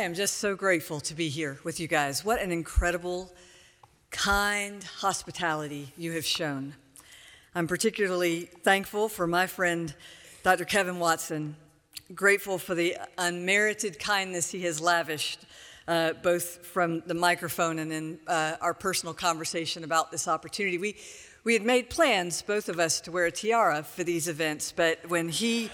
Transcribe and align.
I 0.00 0.04
am 0.04 0.14
just 0.14 0.36
so 0.36 0.56
grateful 0.56 0.98
to 1.00 1.14
be 1.14 1.28
here 1.28 1.58
with 1.62 1.78
you 1.78 1.86
guys. 1.86 2.24
What 2.24 2.40
an 2.40 2.50
incredible, 2.50 3.30
kind 4.10 4.82
hospitality 4.82 5.92
you 5.94 6.12
have 6.12 6.24
shown. 6.24 6.72
I'm 7.54 7.66
particularly 7.66 8.48
thankful 8.64 9.10
for 9.10 9.26
my 9.26 9.46
friend, 9.46 9.94
Dr. 10.42 10.64
Kevin 10.64 11.00
Watson, 11.00 11.54
grateful 12.14 12.56
for 12.56 12.74
the 12.74 12.96
unmerited 13.18 13.98
kindness 13.98 14.50
he 14.50 14.62
has 14.62 14.80
lavished, 14.80 15.40
uh, 15.86 16.14
both 16.14 16.64
from 16.64 17.02
the 17.04 17.12
microphone 17.12 17.78
and 17.78 17.92
in 17.92 18.20
uh, 18.26 18.56
our 18.62 18.72
personal 18.72 19.12
conversation 19.12 19.84
about 19.84 20.10
this 20.10 20.26
opportunity. 20.26 20.78
We, 20.78 20.96
we 21.44 21.52
had 21.52 21.62
made 21.62 21.90
plans, 21.90 22.40
both 22.40 22.70
of 22.70 22.80
us, 22.80 23.02
to 23.02 23.12
wear 23.12 23.26
a 23.26 23.30
tiara 23.30 23.82
for 23.82 24.02
these 24.02 24.28
events, 24.28 24.72
but 24.72 25.10
when 25.10 25.28
he 25.28 25.68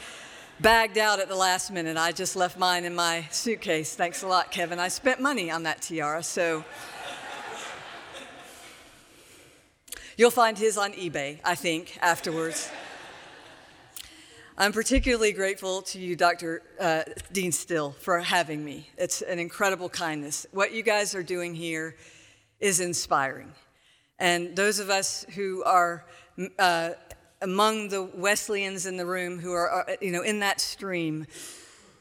bagged 0.61 0.99
out 0.99 1.21
at 1.21 1.29
the 1.29 1.37
last 1.37 1.71
minute, 1.71 1.97
I 1.97 2.13
just 2.13 2.37
left 2.37 2.59
mine 2.59 2.85
in 2.85 2.95
my 2.95 3.27
suitcase. 3.31 3.95
Thanks 3.95 4.23
a 4.23 4.27
lot, 4.27 4.51
Kevin. 4.51 4.79
I 4.79 4.89
spent 4.89 5.21
money 5.21 5.51
on 5.51 5.65
that 5.65 5.83
tiara, 5.83 6.23
so. 6.23 6.65
You'll 10.17 10.31
find 10.31 10.57
his 10.57 10.79
on 10.79 10.93
eBay, 10.93 11.41
I 11.45 11.55
think, 11.55 11.99
afterwards. 12.01 12.71
I'm 14.57 14.73
particularly 14.73 15.33
grateful 15.33 15.83
to 15.83 15.99
you, 15.99 16.17
Dr. 16.17 16.63
Uh, 16.81 17.03
Dean 17.33 17.53
Still, 17.53 17.91
for 17.91 18.21
having 18.21 18.65
me. 18.65 18.89
It's 18.97 19.21
an 19.21 19.39
incredible 19.39 19.91
kindness. 19.91 20.47
What 20.53 20.73
you 20.73 20.83
guys 20.83 21.15
are 21.15 21.23
doing 21.23 21.55
here 21.55 21.97
is 22.59 22.81
inspiring. 22.81 23.53
And 24.19 24.57
those 24.57 24.79
of 24.79 24.89
us 24.89 25.27
who 25.35 25.63
are 25.65 26.07
uh, 26.59 26.93
among 27.41 27.89
the 27.89 28.03
Wesleyans 28.03 28.87
in 28.87 28.97
the 28.97 29.07
room 29.07 29.39
who 29.39 29.53
are, 29.53 29.87
you 30.01 30.11
know, 30.11 30.23
in 30.23 30.41
that 30.41 30.61
stream, 30.61 31.27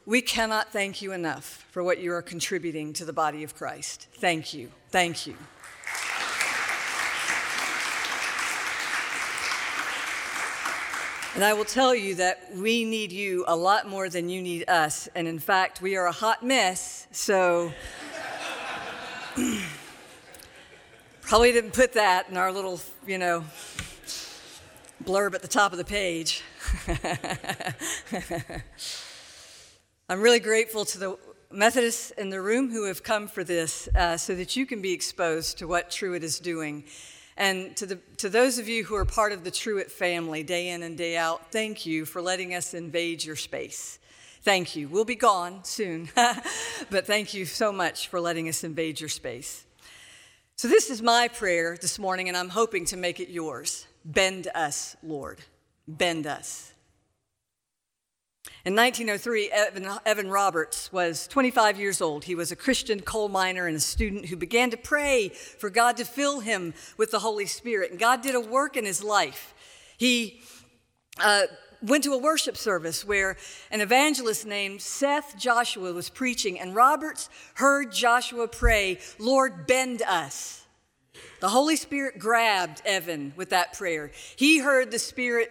we 0.06 0.22
cannot 0.22 0.72
thank 0.72 1.02
you 1.02 1.12
enough 1.12 1.66
for 1.70 1.82
what 1.82 1.98
you 1.98 2.12
are 2.12 2.22
contributing 2.22 2.92
to 2.94 3.04
the 3.04 3.12
body 3.12 3.42
of 3.42 3.54
Christ. 3.54 4.08
Thank 4.14 4.54
you. 4.54 4.70
Thank 4.90 5.26
you. 5.26 5.36
And 11.34 11.44
I 11.44 11.52
will 11.52 11.66
tell 11.66 11.94
you 11.94 12.14
that 12.14 12.50
we 12.54 12.84
need 12.84 13.12
you 13.12 13.44
a 13.46 13.54
lot 13.54 13.86
more 13.86 14.08
than 14.08 14.30
you 14.30 14.40
need 14.40 14.70
us. 14.70 15.06
And 15.14 15.28
in 15.28 15.38
fact, 15.38 15.82
we 15.82 15.94
are 15.96 16.06
a 16.06 16.12
hot 16.12 16.42
mess, 16.42 17.06
so 17.12 17.74
probably 21.20 21.52
didn't 21.52 21.74
put 21.74 21.92
that 21.92 22.30
in 22.30 22.38
our 22.38 22.50
little, 22.50 22.80
you 23.06 23.18
know, 23.18 23.44
blurb 25.06 25.34
at 25.36 25.42
the 25.42 25.48
top 25.48 25.70
of 25.70 25.78
the 25.78 25.84
page. 25.84 26.42
I'm 30.08 30.20
really 30.20 30.40
grateful 30.40 30.84
to 30.84 30.98
the 30.98 31.16
Methodists 31.52 32.10
in 32.10 32.30
the 32.30 32.40
room 32.40 32.72
who 32.72 32.86
have 32.86 33.04
come 33.04 33.28
for 33.28 33.44
this 33.44 33.88
uh, 33.94 34.16
so 34.16 34.34
that 34.34 34.56
you 34.56 34.66
can 34.66 34.82
be 34.82 34.92
exposed 34.92 35.58
to 35.58 35.68
what 35.68 35.92
Truett 35.92 36.24
is 36.24 36.40
doing. 36.40 36.82
And 37.36 37.76
to, 37.76 37.86
the, 37.86 37.96
to 38.16 38.28
those 38.28 38.58
of 38.58 38.68
you 38.68 38.82
who 38.82 38.96
are 38.96 39.04
part 39.04 39.30
of 39.30 39.44
the 39.44 39.50
Truett 39.52 39.92
family 39.92 40.42
day 40.42 40.70
in 40.70 40.82
and 40.82 40.98
day 40.98 41.16
out, 41.16 41.52
thank 41.52 41.86
you 41.86 42.04
for 42.04 42.20
letting 42.20 42.52
us 42.52 42.74
invade 42.74 43.24
your 43.24 43.36
space. 43.36 44.00
Thank 44.42 44.74
you. 44.74 44.88
We'll 44.88 45.04
be 45.04 45.14
gone 45.14 45.62
soon, 45.62 46.08
but 46.90 47.06
thank 47.06 47.32
you 47.32 47.44
so 47.44 47.70
much 47.70 48.08
for 48.08 48.20
letting 48.20 48.48
us 48.48 48.64
invade 48.64 48.98
your 48.98 49.08
space. 49.08 49.64
So, 50.56 50.66
this 50.66 50.90
is 50.90 51.00
my 51.02 51.28
prayer 51.28 51.76
this 51.80 51.98
morning, 51.98 52.28
and 52.28 52.36
I'm 52.36 52.48
hoping 52.48 52.86
to 52.86 52.96
make 52.96 53.20
it 53.20 53.28
yours. 53.28 53.86
Bend 54.06 54.46
us, 54.54 54.96
Lord. 55.02 55.40
Bend 55.88 56.28
us. 56.28 56.72
In 58.64 58.76
1903, 58.76 59.50
Evan, 60.06 60.30
Roberts 60.30 60.92
was 60.92 61.26
25 61.26 61.80
years 61.80 62.00
old. 62.00 62.24
He 62.24 62.36
was 62.36 62.52
a 62.52 62.56
Christian 62.56 63.00
coal 63.00 63.28
miner 63.28 63.66
and 63.66 63.76
a 63.76 63.80
student 63.80 64.26
who 64.26 64.36
began 64.36 64.70
to 64.70 64.76
pray 64.76 65.28
for 65.28 65.70
God 65.70 65.96
to 65.96 66.04
fill 66.04 66.38
him 66.38 66.72
with 66.96 67.10
the 67.10 67.18
Holy 67.18 67.46
Spirit. 67.46 67.90
And 67.90 67.98
God 67.98 68.22
did 68.22 68.36
a 68.36 68.40
work 68.40 68.76
in 68.76 68.84
his 68.84 69.02
life. 69.02 69.54
He 69.96 70.40
uh, 71.18 71.42
went 71.82 72.04
to 72.04 72.12
a 72.12 72.18
worship 72.18 72.56
service 72.56 73.04
where 73.04 73.36
an 73.72 73.80
evangelist 73.80 74.46
named 74.46 74.80
Seth 74.82 75.36
Joshua 75.36 75.92
was 75.92 76.10
preaching, 76.10 76.60
and 76.60 76.76
Roberts 76.76 77.28
heard 77.54 77.92
Joshua 77.92 78.46
pray, 78.46 78.98
Lord, 79.18 79.66
bend 79.66 80.02
us. 80.02 80.65
The 81.40 81.48
Holy 81.48 81.76
Spirit 81.76 82.18
grabbed 82.18 82.82
Evan 82.84 83.32
with 83.36 83.50
that 83.50 83.74
prayer. 83.74 84.10
He 84.36 84.58
heard 84.58 84.90
the 84.90 84.98
Spirit 84.98 85.50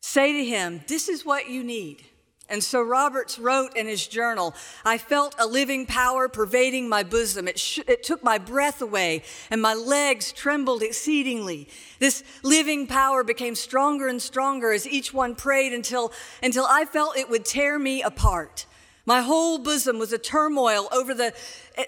say 0.00 0.32
to 0.32 0.44
him, 0.44 0.82
This 0.86 1.08
is 1.08 1.24
what 1.24 1.48
you 1.48 1.62
need. 1.64 2.04
And 2.50 2.64
so 2.64 2.82
Roberts 2.82 3.38
wrote 3.38 3.76
in 3.76 3.86
his 3.86 4.08
journal, 4.08 4.56
I 4.84 4.98
felt 4.98 5.36
a 5.38 5.46
living 5.46 5.86
power 5.86 6.28
pervading 6.28 6.88
my 6.88 7.04
bosom. 7.04 7.46
It, 7.46 7.60
sh- 7.60 7.78
it 7.86 8.02
took 8.02 8.24
my 8.24 8.38
breath 8.38 8.82
away, 8.82 9.22
and 9.50 9.62
my 9.62 9.74
legs 9.74 10.32
trembled 10.32 10.82
exceedingly. 10.82 11.68
This 12.00 12.24
living 12.42 12.88
power 12.88 13.22
became 13.22 13.54
stronger 13.54 14.08
and 14.08 14.20
stronger 14.20 14.72
as 14.72 14.84
each 14.84 15.14
one 15.14 15.36
prayed 15.36 15.72
until, 15.72 16.12
until 16.42 16.66
I 16.68 16.86
felt 16.86 17.16
it 17.16 17.30
would 17.30 17.44
tear 17.44 17.78
me 17.78 18.02
apart. 18.02 18.66
My 19.10 19.22
whole 19.22 19.58
bosom 19.58 19.98
was 19.98 20.12
a 20.12 20.18
turmoil 20.18 20.86
over 20.92 21.14
the, 21.14 21.34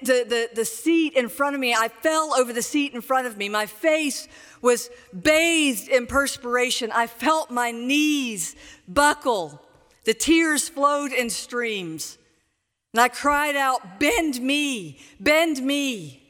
the, 0.01 0.27
the, 0.29 0.51
the 0.53 0.65
seat 0.65 1.13
in 1.13 1.29
front 1.29 1.55
of 1.55 1.61
me. 1.61 1.73
I 1.73 1.87
fell 1.87 2.35
over 2.37 2.53
the 2.53 2.63
seat 2.63 2.95
in 2.95 3.01
front 3.01 3.29
of 3.29 3.37
me. 3.37 3.49
My 3.49 3.67
face 3.67 4.27
was 4.61 4.91
bathed 5.17 5.87
in 5.87 6.09
perspiration. 6.09 6.91
I 6.91 7.07
felt 7.07 7.49
my 7.49 7.71
knees 7.71 8.57
buckle. 8.89 9.65
The 10.03 10.15
tears 10.15 10.69
flowed 10.69 11.13
in 11.13 11.31
streams. 11.31 12.19
And 12.93 13.01
I 13.01 13.07
cried 13.07 13.55
out, 13.55 14.01
Bend 14.01 14.43
me, 14.43 14.99
bend 15.21 15.63
me. 15.63 16.25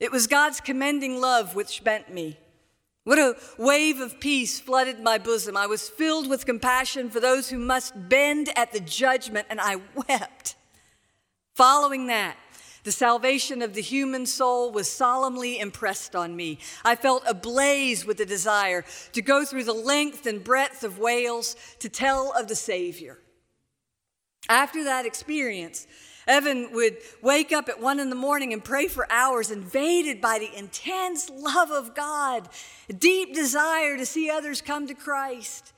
It 0.00 0.10
was 0.10 0.26
God's 0.26 0.62
commending 0.62 1.20
love 1.20 1.54
which 1.54 1.84
bent 1.84 2.10
me. 2.10 2.38
What 3.08 3.18
a 3.18 3.38
wave 3.56 4.00
of 4.00 4.20
peace 4.20 4.60
flooded 4.60 5.00
my 5.00 5.16
bosom. 5.16 5.56
I 5.56 5.66
was 5.66 5.88
filled 5.88 6.28
with 6.28 6.44
compassion 6.44 7.08
for 7.08 7.20
those 7.20 7.48
who 7.48 7.58
must 7.58 8.10
bend 8.10 8.50
at 8.54 8.70
the 8.70 8.80
judgment, 8.80 9.46
and 9.48 9.58
I 9.58 9.76
wept. 9.94 10.56
Following 11.54 12.08
that, 12.08 12.36
the 12.84 12.92
salvation 12.92 13.62
of 13.62 13.72
the 13.72 13.80
human 13.80 14.26
soul 14.26 14.72
was 14.72 14.90
solemnly 14.90 15.58
impressed 15.58 16.14
on 16.14 16.36
me. 16.36 16.58
I 16.84 16.96
felt 16.96 17.22
ablaze 17.26 18.04
with 18.04 18.18
the 18.18 18.26
desire 18.26 18.84
to 19.12 19.22
go 19.22 19.46
through 19.46 19.64
the 19.64 19.72
length 19.72 20.26
and 20.26 20.44
breadth 20.44 20.84
of 20.84 20.98
Wales 20.98 21.56
to 21.78 21.88
tell 21.88 22.34
of 22.38 22.46
the 22.46 22.54
Savior. 22.54 23.20
After 24.50 24.84
that 24.84 25.06
experience, 25.06 25.86
Evan 26.28 26.72
would 26.72 26.98
wake 27.22 27.50
up 27.52 27.68
at 27.68 27.80
one 27.80 27.98
in 27.98 28.10
the 28.10 28.14
morning 28.14 28.52
and 28.52 28.62
pray 28.62 28.86
for 28.86 29.10
hours, 29.10 29.50
invaded 29.50 30.20
by 30.20 30.38
the 30.38 30.56
intense 30.56 31.30
love 31.30 31.70
of 31.70 31.94
God, 31.94 32.48
a 32.88 32.92
deep 32.92 33.34
desire 33.34 33.96
to 33.96 34.06
see 34.06 34.30
others 34.30 34.60
come 34.60 34.86
to 34.86 34.94
Christ. 34.94 35.72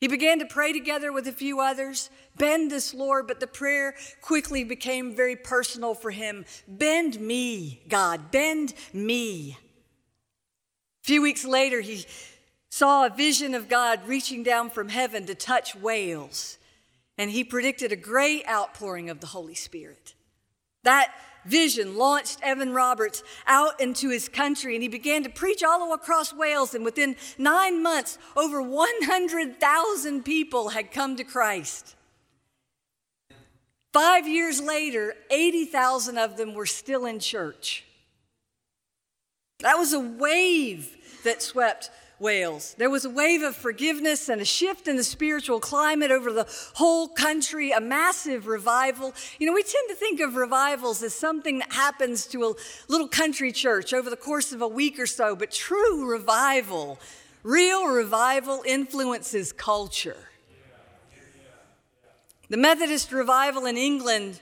He 0.00 0.06
began 0.06 0.38
to 0.38 0.46
pray 0.46 0.72
together 0.72 1.12
with 1.12 1.26
a 1.26 1.32
few 1.32 1.60
others. 1.60 2.08
Bend 2.36 2.70
this, 2.70 2.94
Lord, 2.94 3.26
but 3.26 3.40
the 3.40 3.48
prayer 3.48 3.96
quickly 4.22 4.62
became 4.62 5.16
very 5.16 5.34
personal 5.34 5.94
for 5.94 6.12
him. 6.12 6.44
Bend 6.68 7.20
me, 7.20 7.82
God, 7.88 8.30
bend 8.30 8.74
me. 8.92 9.58
A 11.02 11.06
few 11.06 11.20
weeks 11.20 11.44
later, 11.44 11.80
he 11.80 12.06
saw 12.70 13.06
a 13.06 13.10
vision 13.10 13.54
of 13.54 13.68
God 13.68 14.06
reaching 14.06 14.44
down 14.44 14.70
from 14.70 14.88
heaven 14.88 15.26
to 15.26 15.34
touch 15.34 15.74
Wales, 15.74 16.57
and 17.18 17.30
he 17.30 17.42
predicted 17.44 17.92
a 17.92 17.96
great 17.96 18.48
outpouring 18.48 19.10
of 19.10 19.20
the 19.20 19.26
Holy 19.26 19.54
Spirit. 19.54 20.14
That 20.84 21.12
vision 21.44 21.96
launched 21.96 22.38
Evan 22.42 22.72
Roberts 22.72 23.22
out 23.46 23.80
into 23.80 24.08
his 24.08 24.28
country, 24.28 24.74
and 24.74 24.82
he 24.82 24.88
began 24.88 25.24
to 25.24 25.28
preach 25.28 25.62
all 25.64 25.92
across 25.92 26.32
Wales. 26.32 26.74
And 26.74 26.84
within 26.84 27.16
nine 27.36 27.82
months, 27.82 28.18
over 28.36 28.62
100,000 28.62 30.24
people 30.24 30.70
had 30.70 30.92
come 30.92 31.16
to 31.16 31.24
Christ. 31.24 31.96
Five 33.92 34.28
years 34.28 34.60
later, 34.60 35.14
80,000 35.30 36.18
of 36.18 36.36
them 36.36 36.54
were 36.54 36.66
still 36.66 37.04
in 37.04 37.18
church. 37.18 37.84
That 39.60 39.76
was 39.76 39.92
a 39.92 39.98
wave 39.98 40.96
that 41.24 41.42
swept 41.42 41.90
Wales. 42.20 42.74
There 42.78 42.90
was 42.90 43.04
a 43.04 43.10
wave 43.10 43.42
of 43.42 43.54
forgiveness 43.54 44.28
and 44.28 44.40
a 44.40 44.44
shift 44.44 44.88
in 44.88 44.96
the 44.96 45.04
spiritual 45.04 45.60
climate 45.60 46.10
over 46.10 46.32
the 46.32 46.46
whole 46.74 47.08
country, 47.08 47.70
a 47.70 47.80
massive 47.80 48.46
revival. 48.46 49.14
You 49.38 49.46
know, 49.46 49.52
we 49.52 49.62
tend 49.62 49.88
to 49.88 49.94
think 49.94 50.20
of 50.20 50.34
revivals 50.34 51.02
as 51.02 51.14
something 51.14 51.60
that 51.60 51.72
happens 51.72 52.26
to 52.28 52.44
a 52.44 52.54
little 52.88 53.08
country 53.08 53.52
church 53.52 53.92
over 53.92 54.10
the 54.10 54.16
course 54.16 54.52
of 54.52 54.62
a 54.62 54.68
week 54.68 54.98
or 54.98 55.06
so, 55.06 55.36
but 55.36 55.52
true 55.52 56.10
revival, 56.10 56.98
real 57.42 57.86
revival 57.86 58.62
influences 58.66 59.52
culture. 59.52 60.28
The 62.50 62.56
Methodist 62.56 63.12
revival 63.12 63.66
in 63.66 63.76
England 63.76 64.40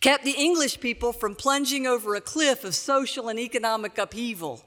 kept 0.00 0.24
the 0.24 0.34
English 0.36 0.80
people 0.80 1.12
from 1.12 1.34
plunging 1.34 1.86
over 1.86 2.14
a 2.14 2.20
cliff 2.20 2.64
of 2.64 2.74
social 2.74 3.28
and 3.28 3.38
economic 3.38 3.96
upheaval. 3.98 4.64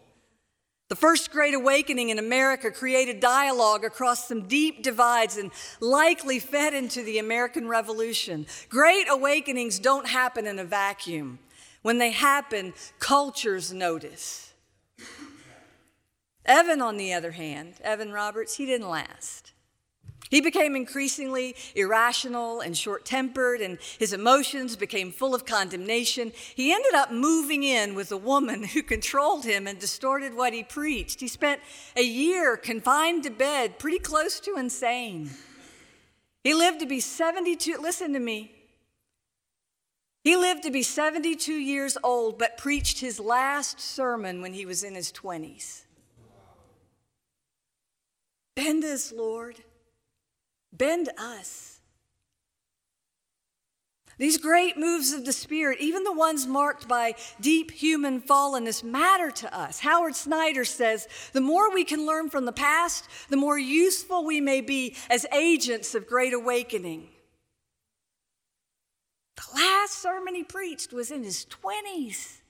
The 0.92 0.98
first 0.98 1.32
great 1.32 1.54
awakening 1.54 2.10
in 2.10 2.20
America 2.20 2.70
created 2.70 3.22
dialogue 3.22 3.86
across 3.86 4.28
some 4.28 4.50
deep 4.50 4.84
divides 4.84 5.38
and 5.38 5.50
likely 5.80 6.38
fed 6.38 6.74
into 6.74 7.02
the 7.02 7.18
American 7.18 7.70
Revolution. 7.70 8.46
Great 8.68 9.06
awakenings 9.10 9.80
don't 9.80 10.10
happen 10.10 10.46
in 10.46 10.60
a 10.60 10.66
vacuum. 10.66 11.40
When 11.82 11.98
they 11.98 12.12
happen, 12.12 12.74
cultures 13.00 13.72
notice. 13.72 14.52
Evan, 16.46 16.82
on 16.82 16.98
the 16.98 17.14
other 17.14 17.32
hand, 17.32 17.76
Evan 17.82 18.12
Roberts, 18.12 18.58
he 18.58 18.66
didn't 18.66 18.90
last. 18.90 19.51
He 20.32 20.40
became 20.40 20.78
increasingly 20.78 21.58
irrational 21.76 22.62
and 22.62 22.76
short 22.76 23.04
tempered, 23.04 23.60
and 23.60 23.78
his 24.00 24.14
emotions 24.14 24.78
became 24.78 25.12
full 25.12 25.36
of 25.36 25.46
condemnation. 25.46 26.32
He 26.56 26.72
ended 26.72 26.94
up 26.94 27.12
moving 27.12 27.64
in 27.64 27.96
with 27.96 28.14
a 28.14 28.18
woman 28.18 28.64
who 28.74 28.82
controlled 28.82 29.44
him 29.44 29.68
and 29.68 29.78
distorted 29.78 30.34
what 30.34 30.54
he 30.54 30.64
preached. 30.64 31.20
He 31.20 31.28
spent 31.28 31.60
a 31.98 32.02
year 32.02 32.56
confined 32.56 33.24
to 33.24 33.30
bed, 33.30 33.78
pretty 33.78 34.00
close 34.00 34.40
to 34.40 34.56
insane. 34.56 35.30
He 36.46 36.54
lived 36.54 36.80
to 36.80 36.86
be 36.86 37.02
72, 37.02 37.78
listen 37.80 38.14
to 38.14 38.20
me. 38.20 38.54
He 40.24 40.38
lived 40.38 40.64
to 40.64 40.72
be 40.72 40.82
72 40.82 41.52
years 41.52 41.98
old, 42.04 42.40
but 42.40 42.58
preached 42.58 43.02
his 43.02 43.20
last 43.20 43.82
sermon 43.82 44.42
when 44.42 44.54
he 44.54 44.66
was 44.66 44.82
in 44.82 44.96
his 44.96 45.12
20s. 45.12 45.82
Bend 48.56 48.86
us, 48.86 49.12
Lord. 49.12 49.58
Bend 50.74 51.10
us. 51.18 51.72
These 54.18 54.38
great 54.38 54.78
moves 54.78 55.14
of 55.14 55.26
the 55.26 55.34
Spirit, 55.34 55.80
even 55.82 56.04
the 56.04 56.14
ones 56.14 56.46
marked 56.46 56.88
by 56.88 57.16
deep 57.40 57.72
human 57.72 58.22
fallenness, 58.22 58.84
matter 58.84 59.32
to 59.32 59.58
us. 59.58 59.80
Howard 59.80 60.16
Snyder 60.16 60.64
says 60.64 61.08
the 61.34 61.42
more 61.42 61.74
we 61.74 61.84
can 61.84 62.06
learn 62.06 62.30
from 62.30 62.46
the 62.46 62.52
past, 62.52 63.06
the 63.30 63.38
more 63.38 63.58
useful 63.58 64.24
we 64.24 64.40
may 64.40 64.62
be 64.62 64.96
as 65.10 65.26
agents 65.34 65.96
of 65.96 66.06
great 66.06 66.34
awakening. 66.34 67.08
The 69.38 69.56
last 69.56 69.94
sermon 69.94 70.36
he 70.36 70.44
preached 70.44 70.94
was 70.94 71.10
in 71.10 71.24
his 71.24 71.46
20s. 71.46 72.42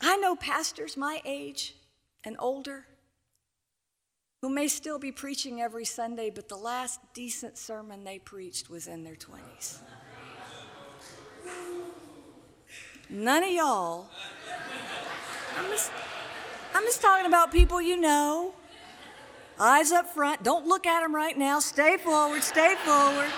I 0.00 0.16
know 0.18 0.36
pastors 0.36 0.96
my 0.96 1.20
age 1.24 1.74
and 2.22 2.36
older 2.38 2.86
who 4.46 4.54
may 4.54 4.68
still 4.68 4.96
be 4.96 5.10
preaching 5.10 5.60
every 5.60 5.84
Sunday, 5.84 6.30
but 6.30 6.48
the 6.48 6.56
last 6.56 7.00
decent 7.14 7.58
sermon 7.58 8.04
they 8.04 8.16
preached 8.16 8.70
was 8.70 8.86
in 8.86 9.02
their 9.02 9.16
20s. 9.16 9.78
None 13.10 13.42
of 13.42 13.50
y'all. 13.50 14.06
I'm 15.58 15.68
just, 15.68 15.90
I'm 16.72 16.84
just 16.84 17.02
talking 17.02 17.26
about 17.26 17.50
people 17.50 17.82
you 17.82 17.96
know. 17.96 18.54
Eyes 19.58 19.90
up 19.90 20.14
front. 20.14 20.44
Don't 20.44 20.64
look 20.64 20.86
at 20.86 21.00
them 21.00 21.12
right 21.12 21.36
now. 21.36 21.58
Stay 21.58 21.96
forward, 21.96 22.44
stay 22.44 22.76
forward. 22.84 23.32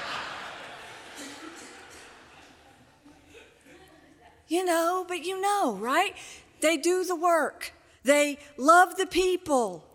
You 4.46 4.62
know, 4.62 5.06
but 5.08 5.24
you 5.24 5.40
know, 5.40 5.74
right? 5.76 6.14
They 6.60 6.76
do 6.76 7.02
the 7.02 7.16
work, 7.16 7.72
they 8.04 8.36
love 8.58 8.98
the 8.98 9.06
people. 9.06 9.87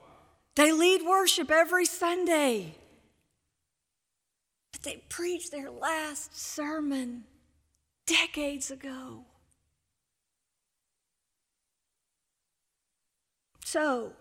They 0.56 0.72
lead 0.72 1.02
worship 1.04 1.50
every 1.50 1.86
Sunday. 1.86 2.76
But 4.72 4.84
they 4.84 5.04
preached 5.10 5.52
their 5.52 5.72
last 5.72 6.38
sermon 6.38 7.24
decades 8.06 8.70
ago. 8.70 9.26
So, 13.66 14.14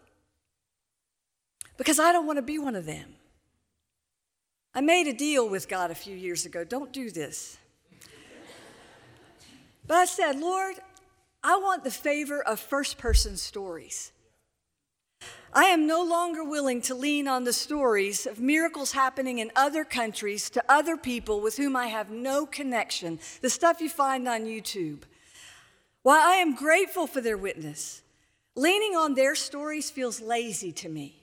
because 1.77 1.99
I 1.99 2.13
don't 2.13 2.27
want 2.27 2.39
to 2.39 2.43
be 2.43 2.59
one 2.59 2.75
of 2.75 2.87
them, 2.87 3.17
I 4.75 4.81
made 4.81 5.07
a 5.07 5.13
deal 5.13 5.47
with 5.47 5.69
God 5.69 5.91
a 5.91 5.95
few 5.95 6.17
years 6.17 6.47
ago. 6.47 6.65
Don't 6.65 6.93
do 6.93 7.11
this. 7.11 7.59
But 9.87 9.97
I 9.97 10.05
said, 10.07 10.39
Lord, 10.39 10.77
I 11.43 11.57
want 11.57 11.85
the 11.85 11.91
favor 11.91 12.43
of 12.43 12.61
first 12.61 12.97
person 12.97 13.37
stories. 13.37 14.13
I 15.55 15.65
am 15.65 15.87
no 15.87 16.03
longer 16.03 16.43
willing 16.43 16.81
to 16.83 16.95
lean 16.95 17.29
on 17.29 17.45
the 17.45 17.53
stories 17.53 18.27
of 18.27 18.41
miracles 18.41 18.93
happening 18.93 19.39
in 19.39 19.53
other 19.55 19.85
countries 19.85 20.49
to 20.51 20.65
other 20.67 20.97
people 20.97 21.43
with 21.43 21.59
whom 21.59 21.77
I 21.77 21.89
have 21.89 22.11
no 22.11 22.47
connection, 22.47 23.19
the 23.43 23.51
stuff 23.51 23.81
you 23.81 23.91
find 23.91 24.27
on 24.27 24.47
YouTube. 24.47 25.03
While 26.03 26.23
I 26.23 26.37
am 26.37 26.55
grateful 26.55 27.07
for 27.07 27.21
their 27.21 27.37
witness, 27.37 28.03
leaning 28.55 28.97
on 28.97 29.15
their 29.15 29.35
stories 29.35 29.91
feels 29.91 30.23
lazy 30.23 30.73
to 30.73 30.89
me. 30.89 31.23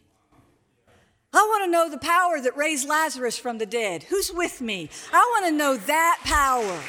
I 1.33 1.37
want 1.37 1.65
to 1.65 1.71
know 1.71 1.89
the 1.89 1.97
power 1.97 2.39
that 2.39 2.57
raised 2.57 2.87
Lazarus 2.87 3.37
from 3.37 3.57
the 3.57 3.65
dead. 3.65 4.03
Who's 4.03 4.31
with 4.31 4.61
me? 4.61 4.89
I 5.11 5.17
want 5.33 5.45
to 5.47 5.51
know 5.51 5.75
that 5.75 6.19
power. 6.23 6.79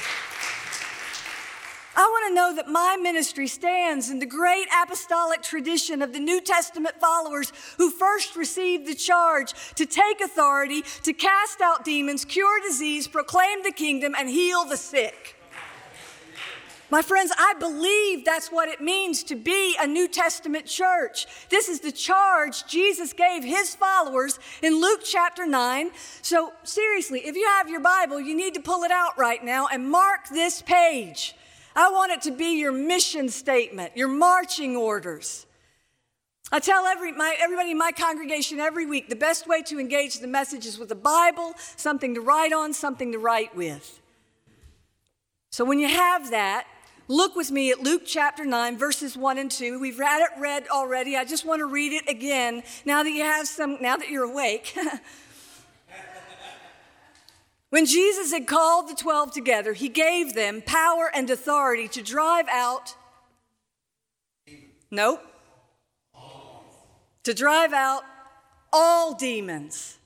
I 2.01 2.05
want 2.05 2.29
to 2.29 2.35
know 2.35 2.55
that 2.55 2.67
my 2.67 2.97
ministry 2.97 3.47
stands 3.47 4.09
in 4.09 4.21
the 4.21 4.27
great 4.27 4.67
apostolic 4.83 5.43
tradition 5.43 6.01
of 6.01 6.15
the 6.15 6.19
New 6.19 6.41
Testament 6.41 6.99
followers 6.99 7.53
who 7.77 7.91
first 7.91 8.37
received 8.37 8.87
the 8.87 8.95
charge 8.95 9.53
to 9.75 9.85
take 9.85 10.23
authority, 10.23 10.83
to 11.03 11.13
cast 11.13 11.61
out 11.61 11.85
demons, 11.85 12.25
cure 12.25 12.59
disease, 12.67 13.07
proclaim 13.07 13.63
the 13.65 13.71
kingdom, 13.71 14.15
and 14.19 14.31
heal 14.31 14.65
the 14.65 14.79
sick. 14.79 15.37
My 16.89 17.03
friends, 17.03 17.33
I 17.39 17.53
believe 17.61 18.25
that's 18.25 18.49
what 18.49 18.71
it 18.71 18.81
means 18.81 19.23
to 19.25 19.37
be 19.37 19.77
a 19.79 19.87
New 19.87 20.09
Testament 20.09 20.65
church. 20.65 21.27
This 21.51 21.69
is 21.69 21.81
the 21.81 21.93
charge 21.93 22.67
Jesus 22.67 23.13
gave 23.13 23.45
his 23.45 23.75
followers 23.75 24.39
in 24.63 24.81
Luke 24.81 25.03
chapter 25.05 25.45
9. 25.45 25.91
So, 26.23 26.55
seriously, 26.63 27.27
if 27.27 27.37
you 27.37 27.47
have 27.59 27.69
your 27.69 27.81
Bible, 27.81 28.19
you 28.19 28.35
need 28.35 28.55
to 28.55 28.61
pull 28.61 28.85
it 28.85 28.91
out 28.91 29.19
right 29.19 29.45
now 29.45 29.69
and 29.71 29.91
mark 29.91 30.31
this 30.31 30.63
page. 30.63 31.35
I 31.81 31.89
want 31.89 32.13
it 32.13 32.21
to 32.23 32.31
be 32.31 32.59
your 32.59 32.73
mission 32.73 33.31
statement, 33.31 33.97
your 33.97 34.09
marching 34.09 34.77
orders. 34.77 35.47
I 36.53 36.59
tell 36.59 36.85
every, 36.85 37.11
my, 37.13 37.35
everybody 37.41 37.71
in 37.71 37.79
my 37.79 37.91
congregation 37.91 38.61
every 38.61 38.85
week 38.85 39.09
the 39.09 39.17
best 39.17 39.49
way 39.49 39.63
to 39.63 39.81
engage 39.81 40.19
the 40.19 40.27
message 40.27 40.67
is 40.67 40.79
with 40.79 40.91
a 40.91 40.97
Bible, 40.97 41.55
something 41.77 42.15
to 42.17 42.21
write 42.21 42.53
on, 42.53 42.75
something 42.75 43.13
to 43.13 43.19
write 43.19 43.57
with. 43.57 43.99
So 45.53 45.65
when 45.65 45.79
you 45.79 45.89
have 45.89 46.33
that, 46.33 46.67
look 47.09 47.35
with 47.35 47.51
me 47.51 47.71
at 47.71 47.81
Luke 47.81 48.03
chapter 48.05 48.45
9, 48.45 48.77
verses 48.77 49.17
1 49.17 49.39
and 49.39 49.51
2. 49.51 49.81
We've 49.81 49.97
had 49.97 50.21
it 50.21 50.39
read 50.39 50.69
already. 50.69 51.17
I 51.17 51.25
just 51.25 51.47
want 51.47 51.61
to 51.61 51.67
read 51.67 51.95
it 51.95 52.07
again 52.11 52.63
now 52.85 53.03
that 53.03 53.11
you 53.11 53.23
have 53.23 53.49
some, 53.49 53.79
now 53.81 53.97
that 53.97 54.11
you're 54.11 54.31
awake. 54.31 54.77
When 57.71 57.87
Jesus 57.87 58.33
had 58.33 58.49
called 58.49 58.89
the 58.89 58.95
12 58.95 59.33
together, 59.33 59.73
he 59.73 59.89
gave 59.89 60.35
them 60.35 60.61
power 60.61 61.11
and 61.15 61.31
authority 61.31 61.87
to 61.89 62.03
drive 62.03 62.47
out. 62.49 62.97
Nope. 64.91 65.23
To 67.25 67.35
drive 67.35 67.73
out 67.73 68.03
all 68.73 69.15
demons 69.15 69.99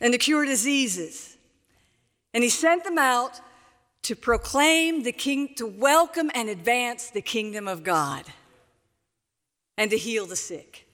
and 0.00 0.12
to 0.12 0.18
cure 0.18 0.46
diseases. 0.46 1.36
And 2.32 2.42
he 2.42 2.50
sent 2.50 2.84
them 2.84 2.98
out 2.98 3.40
to 4.02 4.16
proclaim 4.16 5.02
the 5.02 5.12
king, 5.12 5.54
to 5.56 5.66
welcome 5.66 6.30
and 6.34 6.48
advance 6.48 7.10
the 7.10 7.20
kingdom 7.20 7.68
of 7.68 7.82
God 7.82 8.24
and 9.76 9.90
to 9.90 9.98
heal 9.98 10.24
the 10.24 10.36
sick. 10.36 10.85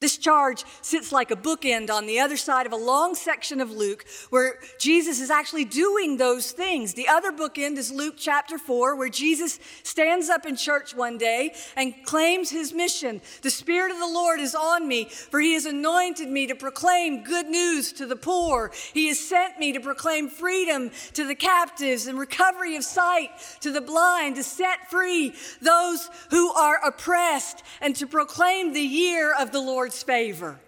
This 0.00 0.16
charge 0.16 0.64
sits 0.80 1.12
like 1.12 1.30
a 1.30 1.36
bookend 1.36 1.90
on 1.90 2.06
the 2.06 2.20
other 2.20 2.38
side 2.38 2.64
of 2.64 2.72
a 2.72 2.76
long 2.76 3.14
section 3.14 3.60
of 3.60 3.70
Luke 3.70 4.06
where 4.30 4.58
Jesus 4.78 5.20
is 5.20 5.28
actually 5.28 5.66
doing 5.66 6.16
those 6.16 6.52
things. 6.52 6.94
The 6.94 7.06
other 7.06 7.30
bookend 7.32 7.76
is 7.76 7.92
Luke 7.92 8.14
chapter 8.16 8.56
4, 8.56 8.96
where 8.96 9.10
Jesus 9.10 9.60
stands 9.82 10.30
up 10.30 10.46
in 10.46 10.56
church 10.56 10.94
one 10.94 11.18
day 11.18 11.52
and 11.76 11.92
claims 12.06 12.48
his 12.48 12.72
mission. 12.72 13.20
The 13.42 13.50
Spirit 13.50 13.92
of 13.92 13.98
the 13.98 14.06
Lord 14.06 14.40
is 14.40 14.54
on 14.54 14.88
me, 14.88 15.04
for 15.04 15.38
he 15.38 15.52
has 15.52 15.66
anointed 15.66 16.30
me 16.30 16.46
to 16.46 16.54
proclaim 16.54 17.22
good 17.22 17.48
news 17.48 17.92
to 17.92 18.06
the 18.06 18.16
poor. 18.16 18.72
He 18.94 19.08
has 19.08 19.20
sent 19.20 19.58
me 19.58 19.74
to 19.74 19.80
proclaim 19.80 20.30
freedom 20.30 20.92
to 21.12 21.26
the 21.26 21.34
captives 21.34 22.06
and 22.06 22.18
recovery 22.18 22.74
of 22.74 22.84
sight 22.84 23.32
to 23.60 23.70
the 23.70 23.82
blind, 23.82 24.36
to 24.36 24.42
set 24.42 24.90
free 24.90 25.34
those 25.60 26.08
who 26.30 26.50
are 26.52 26.82
oppressed, 26.86 27.62
and 27.82 27.94
to 27.96 28.06
proclaim 28.06 28.72
the 28.72 28.80
year 28.80 29.34
of 29.38 29.52
the 29.52 29.60
Lord 29.60 29.89
Lord's 29.90 30.04
favor. 30.04 30.60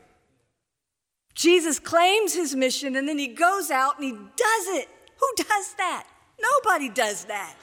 Jesus 1.32 1.78
claims 1.78 2.34
his 2.34 2.56
mission 2.56 2.96
and 2.96 3.06
then 3.06 3.18
he 3.18 3.28
goes 3.28 3.70
out 3.70 4.00
and 4.00 4.04
he 4.04 4.10
does 4.10 4.66
it. 4.80 4.88
Who 5.16 5.44
does 5.44 5.74
that? 5.74 6.08
Nobody 6.40 6.88
does 6.88 7.26
that. 7.26 7.54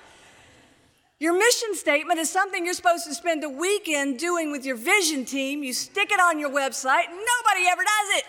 Your 1.20 1.38
mission 1.38 1.75
statement 1.75 2.18
is 2.18 2.32
something 2.32 2.63
you're 2.63 2.74
supposed 2.74 3.04
to 3.08 3.13
spend 3.13 3.44
a 3.44 3.50
weekend 3.50 4.20
doing 4.20 4.54
with 4.54 4.66
your 4.66 4.78
vision 4.78 5.25
team. 5.25 5.62
You 5.62 5.74
stick 5.74 6.13
it 6.13 6.22
on 6.22 6.39
your 6.39 6.50
website, 6.50 7.08
nobody 7.10 7.68
ever 7.70 7.82
does 7.84 8.20
it. 8.20 8.24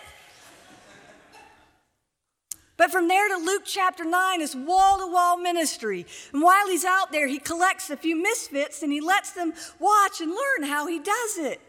But 2.75 2.91
from 2.91 3.07
there 3.07 3.29
to 3.29 3.37
Luke 3.37 3.63
chapter 3.63 4.03
9 4.03 4.41
is 4.41 4.57
wall 4.57 4.97
to 4.99 5.07
wall 5.09 5.37
ministry. 5.37 6.05
And 6.33 6.41
while 6.41 6.67
he's 6.67 6.83
out 6.83 7.13
there, 7.13 7.27
he 7.27 7.39
collects 7.39 7.89
a 7.89 7.95
few 7.95 8.21
misfits 8.21 8.83
and 8.83 8.91
he 8.91 8.99
lets 8.99 9.31
them 9.31 9.53
watch 9.79 10.19
and 10.19 10.31
learn 10.31 10.69
how 10.69 10.85
he 10.87 10.99
does 10.99 11.37
it. 11.37 11.61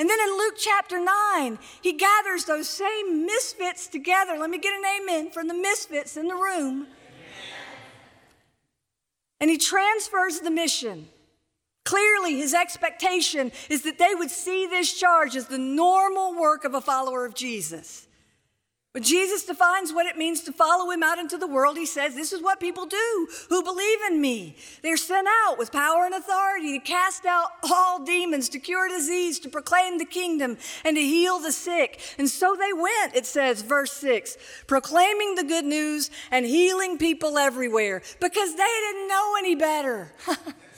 And 0.00 0.08
then 0.08 0.18
in 0.18 0.30
Luke 0.30 0.54
chapter 0.56 0.98
9, 0.98 1.58
he 1.82 1.92
gathers 1.92 2.46
those 2.46 2.66
same 2.70 3.26
misfits 3.26 3.86
together. 3.86 4.38
Let 4.38 4.48
me 4.48 4.56
get 4.56 4.72
an 4.72 4.82
amen 4.98 5.30
from 5.30 5.46
the 5.46 5.52
misfits 5.52 6.16
in 6.16 6.26
the 6.26 6.36
room. 6.36 6.86
And 9.40 9.50
he 9.50 9.58
transfers 9.58 10.40
the 10.40 10.50
mission. 10.50 11.06
Clearly, 11.84 12.38
his 12.38 12.54
expectation 12.54 13.52
is 13.68 13.82
that 13.82 13.98
they 13.98 14.14
would 14.14 14.30
see 14.30 14.66
this 14.66 14.98
charge 14.98 15.36
as 15.36 15.48
the 15.48 15.58
normal 15.58 16.34
work 16.34 16.64
of 16.64 16.72
a 16.72 16.80
follower 16.80 17.26
of 17.26 17.34
Jesus. 17.34 18.06
When 18.92 19.04
Jesus 19.04 19.44
defines 19.44 19.92
what 19.92 20.06
it 20.06 20.16
means 20.16 20.42
to 20.42 20.52
follow 20.52 20.90
him 20.90 21.04
out 21.04 21.20
into 21.20 21.38
the 21.38 21.46
world, 21.46 21.76
he 21.76 21.86
says, 21.86 22.16
This 22.16 22.32
is 22.32 22.42
what 22.42 22.58
people 22.58 22.86
do 22.86 23.28
who 23.48 23.62
believe 23.62 23.98
in 24.10 24.20
me. 24.20 24.56
They're 24.82 24.96
sent 24.96 25.28
out 25.44 25.58
with 25.58 25.70
power 25.70 26.06
and 26.06 26.14
authority 26.14 26.76
to 26.76 26.84
cast 26.84 27.24
out 27.24 27.50
all 27.70 28.04
demons, 28.04 28.48
to 28.48 28.58
cure 28.58 28.88
disease, 28.88 29.38
to 29.40 29.48
proclaim 29.48 29.98
the 29.98 30.04
kingdom, 30.04 30.58
and 30.84 30.96
to 30.96 31.02
heal 31.02 31.38
the 31.38 31.52
sick. 31.52 32.00
And 32.18 32.28
so 32.28 32.56
they 32.56 32.72
went, 32.72 33.14
it 33.14 33.26
says, 33.26 33.62
verse 33.62 33.92
6, 33.92 34.36
proclaiming 34.66 35.36
the 35.36 35.44
good 35.44 35.66
news 35.66 36.10
and 36.32 36.44
healing 36.44 36.98
people 36.98 37.38
everywhere 37.38 38.02
because 38.18 38.56
they 38.56 38.90
didn't 38.90 39.06
know 39.06 39.34
any 39.38 39.54
better. 39.54 40.12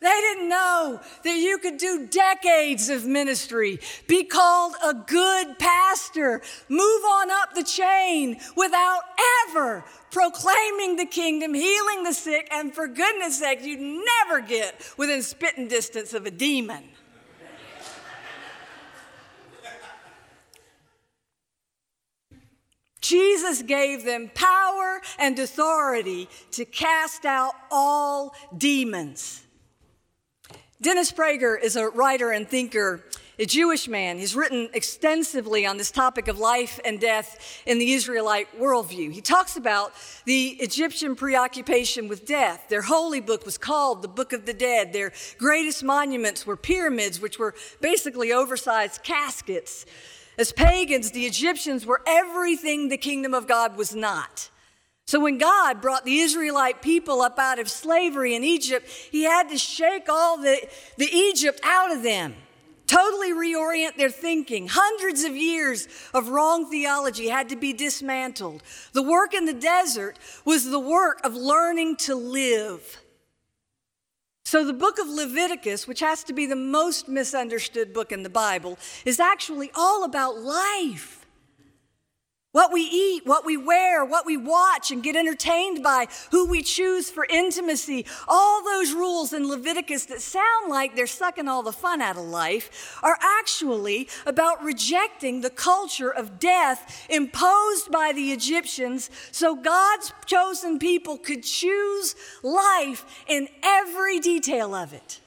They 0.00 0.08
didn't 0.08 0.48
know 0.48 1.00
that 1.24 1.36
you 1.36 1.58
could 1.58 1.76
do 1.76 2.06
decades 2.06 2.88
of 2.88 3.04
ministry, 3.04 3.80
be 4.06 4.22
called 4.22 4.74
a 4.84 4.94
good 4.94 5.58
pastor, 5.58 6.40
move 6.68 7.04
on 7.04 7.30
up 7.32 7.54
the 7.54 7.64
chain 7.64 8.38
without 8.56 9.02
ever 9.48 9.84
proclaiming 10.12 10.96
the 10.96 11.04
kingdom, 11.04 11.52
healing 11.52 12.04
the 12.04 12.12
sick, 12.12 12.48
and 12.52 12.72
for 12.72 12.86
goodness 12.86 13.40
sake, 13.40 13.62
you'd 13.64 13.80
never 13.80 14.40
get 14.40 14.80
within 14.96 15.22
spitting 15.22 15.66
distance 15.66 16.14
of 16.14 16.26
a 16.26 16.30
demon. 16.30 16.84
Jesus 23.00 23.62
gave 23.62 24.04
them 24.04 24.30
power 24.34 25.00
and 25.18 25.38
authority 25.38 26.28
to 26.52 26.64
cast 26.64 27.24
out 27.24 27.54
all 27.70 28.34
demons. 28.56 29.42
Dennis 30.80 31.10
Prager 31.10 31.60
is 31.60 31.74
a 31.74 31.88
writer 31.88 32.30
and 32.30 32.48
thinker, 32.48 33.02
a 33.36 33.46
Jewish 33.46 33.88
man. 33.88 34.16
He's 34.16 34.36
written 34.36 34.68
extensively 34.72 35.66
on 35.66 35.76
this 35.76 35.90
topic 35.90 36.28
of 36.28 36.38
life 36.38 36.78
and 36.84 37.00
death 37.00 37.60
in 37.66 37.80
the 37.80 37.94
Israelite 37.94 38.46
worldview. 38.56 39.10
He 39.10 39.20
talks 39.20 39.56
about 39.56 39.92
the 40.24 40.50
Egyptian 40.60 41.16
preoccupation 41.16 42.06
with 42.06 42.24
death. 42.24 42.68
Their 42.68 42.82
holy 42.82 43.20
book 43.20 43.44
was 43.44 43.58
called 43.58 44.02
the 44.02 44.08
Book 44.08 44.32
of 44.32 44.46
the 44.46 44.54
Dead. 44.54 44.92
Their 44.92 45.12
greatest 45.36 45.82
monuments 45.82 46.46
were 46.46 46.56
pyramids, 46.56 47.20
which 47.20 47.40
were 47.40 47.56
basically 47.80 48.32
oversized 48.32 49.02
caskets. 49.02 49.84
As 50.38 50.52
pagans, 50.52 51.10
the 51.10 51.26
Egyptians 51.26 51.86
were 51.86 52.02
everything 52.06 52.88
the 52.88 52.98
kingdom 52.98 53.34
of 53.34 53.48
God 53.48 53.76
was 53.76 53.96
not. 53.96 54.48
So 55.08 55.18
when 55.20 55.38
God 55.38 55.80
brought 55.80 56.04
the 56.04 56.18
Israelite 56.18 56.82
people 56.82 57.22
up 57.22 57.38
out 57.38 57.58
of 57.58 57.70
slavery 57.70 58.34
in 58.34 58.44
Egypt, 58.44 58.86
he 59.10 59.22
had 59.22 59.48
to 59.48 59.56
shake 59.56 60.06
all 60.06 60.36
the, 60.36 60.68
the 60.98 61.08
Egypt 61.10 61.58
out 61.64 61.90
of 61.90 62.02
them, 62.02 62.34
totally 62.86 63.32
reorient 63.32 63.96
their 63.96 64.10
thinking. 64.10 64.68
Hundreds 64.70 65.24
of 65.24 65.34
years 65.34 65.88
of 66.12 66.28
wrong 66.28 66.70
theology 66.70 67.28
had 67.28 67.48
to 67.48 67.56
be 67.56 67.72
dismantled. 67.72 68.62
The 68.92 69.02
work 69.02 69.32
in 69.32 69.46
the 69.46 69.54
desert 69.54 70.18
was 70.44 70.66
the 70.66 70.78
work 70.78 71.22
of 71.24 71.34
learning 71.34 71.96
to 72.00 72.14
live. 72.14 73.00
So, 74.44 74.62
the 74.62 74.74
book 74.74 74.98
of 74.98 75.08
Leviticus, 75.08 75.88
which 75.88 76.00
has 76.00 76.22
to 76.24 76.34
be 76.34 76.44
the 76.44 76.54
most 76.54 77.08
misunderstood 77.08 77.94
book 77.94 78.12
in 78.12 78.24
the 78.24 78.28
Bible, 78.28 78.78
is 79.06 79.20
actually 79.20 79.70
all 79.74 80.04
about 80.04 80.36
life. 80.36 81.17
What 82.52 82.72
we 82.72 82.80
eat, 82.80 83.26
what 83.26 83.44
we 83.44 83.58
wear, 83.58 84.02
what 84.02 84.24
we 84.24 84.38
watch 84.38 84.90
and 84.90 85.02
get 85.02 85.16
entertained 85.16 85.82
by, 85.82 86.06
who 86.30 86.48
we 86.48 86.62
choose 86.62 87.10
for 87.10 87.26
intimacy, 87.28 88.06
all 88.26 88.64
those 88.64 88.94
rules 88.94 89.34
in 89.34 89.46
Leviticus 89.46 90.06
that 90.06 90.22
sound 90.22 90.70
like 90.70 90.96
they're 90.96 91.06
sucking 91.06 91.46
all 91.46 91.62
the 91.62 91.72
fun 91.72 92.00
out 92.00 92.16
of 92.16 92.24
life 92.24 92.98
are 93.02 93.18
actually 93.20 94.08
about 94.24 94.64
rejecting 94.64 95.42
the 95.42 95.50
culture 95.50 96.10
of 96.10 96.38
death 96.38 97.06
imposed 97.10 97.92
by 97.92 98.12
the 98.14 98.32
Egyptians 98.32 99.10
so 99.30 99.54
God's 99.54 100.14
chosen 100.24 100.78
people 100.78 101.18
could 101.18 101.42
choose 101.42 102.14
life 102.42 103.04
in 103.26 103.48
every 103.62 104.20
detail 104.20 104.74
of 104.74 104.94
it. 104.94 105.20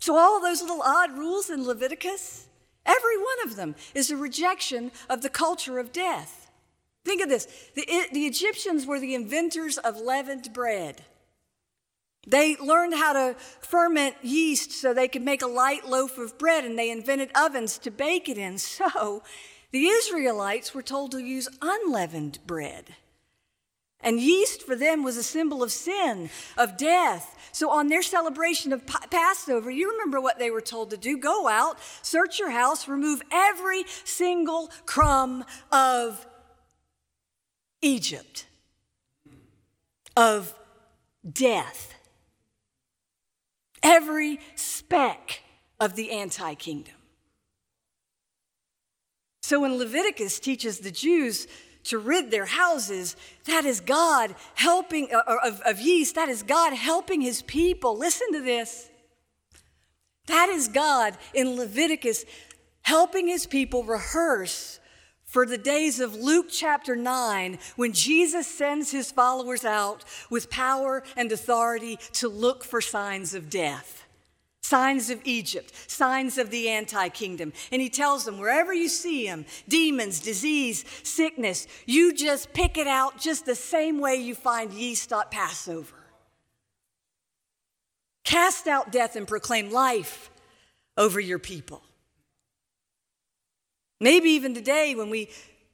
So, 0.00 0.16
all 0.16 0.40
those 0.40 0.60
little 0.60 0.82
odd 0.82 1.16
rules 1.16 1.50
in 1.50 1.64
Leviticus, 1.64 2.47
Every 2.88 3.18
one 3.18 3.44
of 3.44 3.56
them 3.56 3.74
is 3.94 4.10
a 4.10 4.16
rejection 4.16 4.90
of 5.10 5.20
the 5.20 5.28
culture 5.28 5.78
of 5.78 5.92
death. 5.92 6.50
Think 7.04 7.22
of 7.22 7.28
this 7.28 7.46
the, 7.74 7.86
the 8.12 8.26
Egyptians 8.26 8.86
were 8.86 8.98
the 8.98 9.14
inventors 9.14 9.76
of 9.78 10.00
leavened 10.00 10.52
bread. 10.52 11.04
They 12.26 12.56
learned 12.56 12.94
how 12.94 13.12
to 13.12 13.36
ferment 13.60 14.16
yeast 14.22 14.72
so 14.72 14.92
they 14.92 15.08
could 15.08 15.22
make 15.22 15.42
a 15.42 15.46
light 15.46 15.86
loaf 15.86 16.18
of 16.18 16.38
bread, 16.38 16.64
and 16.64 16.78
they 16.78 16.90
invented 16.90 17.30
ovens 17.34 17.78
to 17.78 17.90
bake 17.90 18.28
it 18.28 18.38
in. 18.38 18.58
So 18.68 19.22
the 19.70 19.86
Israelites 19.86 20.74
were 20.74 20.82
told 20.82 21.12
to 21.12 21.18
use 21.18 21.48
unleavened 21.60 22.38
bread. 22.46 22.96
And 24.00 24.20
yeast 24.20 24.62
for 24.62 24.76
them 24.76 25.02
was 25.02 25.16
a 25.16 25.22
symbol 25.22 25.62
of 25.62 25.72
sin, 25.72 26.30
of 26.56 26.76
death. 26.76 27.36
So 27.52 27.70
on 27.70 27.88
their 27.88 28.02
celebration 28.02 28.72
of 28.72 28.86
Passover, 28.86 29.70
you 29.70 29.90
remember 29.90 30.20
what 30.20 30.38
they 30.38 30.50
were 30.50 30.60
told 30.60 30.90
to 30.90 30.96
do 30.96 31.18
go 31.18 31.48
out, 31.48 31.78
search 32.02 32.38
your 32.38 32.50
house, 32.50 32.86
remove 32.86 33.22
every 33.32 33.84
single 34.04 34.70
crumb 34.86 35.44
of 35.72 36.26
Egypt, 37.82 38.46
of 40.16 40.54
death, 41.30 41.94
every 43.82 44.38
speck 44.54 45.42
of 45.80 45.96
the 45.96 46.12
anti 46.12 46.54
kingdom. 46.54 46.94
So 49.42 49.60
when 49.60 49.78
Leviticus 49.78 50.38
teaches 50.38 50.80
the 50.80 50.90
Jews 50.90 51.48
to 51.88 51.98
rid 51.98 52.30
their 52.30 52.46
houses. 52.46 53.16
That 53.44 53.64
is 53.64 53.80
God 53.80 54.34
helping, 54.54 55.08
uh, 55.12 55.22
uh, 55.26 55.36
of, 55.44 55.60
of 55.62 55.80
yeast, 55.80 56.14
that 56.14 56.28
is 56.28 56.42
God 56.42 56.72
helping 56.72 57.20
his 57.20 57.42
people. 57.42 57.96
Listen 57.96 58.32
to 58.32 58.40
this. 58.40 58.88
That 60.26 60.48
is 60.50 60.68
God 60.68 61.16
in 61.34 61.56
Leviticus 61.56 62.24
helping 62.82 63.28
his 63.28 63.46
people 63.46 63.84
rehearse 63.84 64.80
for 65.24 65.44
the 65.44 65.58
days 65.58 66.00
of 66.00 66.14
Luke 66.14 66.46
chapter 66.50 66.96
9 66.96 67.58
when 67.76 67.92
Jesus 67.92 68.46
sends 68.46 68.90
his 68.90 69.10
followers 69.10 69.64
out 69.64 70.04
with 70.30 70.50
power 70.50 71.02
and 71.16 71.30
authority 71.32 71.98
to 72.14 72.28
look 72.28 72.64
for 72.64 72.80
signs 72.80 73.34
of 73.34 73.50
death 73.50 74.07
signs 74.68 75.08
of 75.08 75.20
Egypt, 75.24 75.72
signs 75.90 76.36
of 76.36 76.50
the 76.50 76.68
anti 76.68 77.08
kingdom. 77.08 77.52
And 77.72 77.80
he 77.80 77.88
tells 77.88 78.24
them, 78.24 78.38
wherever 78.38 78.72
you 78.72 78.88
see 78.88 79.26
them, 79.26 79.46
demons, 79.66 80.20
disease, 80.20 80.84
sickness, 81.02 81.66
you 81.86 82.12
just 82.12 82.52
pick 82.52 82.76
it 82.76 82.86
out 82.86 83.18
just 83.18 83.46
the 83.46 83.54
same 83.54 83.98
way 83.98 84.16
you 84.16 84.34
find 84.34 84.72
yeast 84.72 85.12
at 85.12 85.30
Passover. 85.30 85.94
Cast 88.24 88.66
out 88.66 88.92
death 88.92 89.16
and 89.16 89.26
proclaim 89.26 89.70
life 89.70 90.30
over 90.98 91.18
your 91.18 91.38
people. 91.38 91.82
Maybe 94.00 94.30
even 94.30 94.54
today, 94.54 94.94
when 94.94 95.08
we 95.08 95.30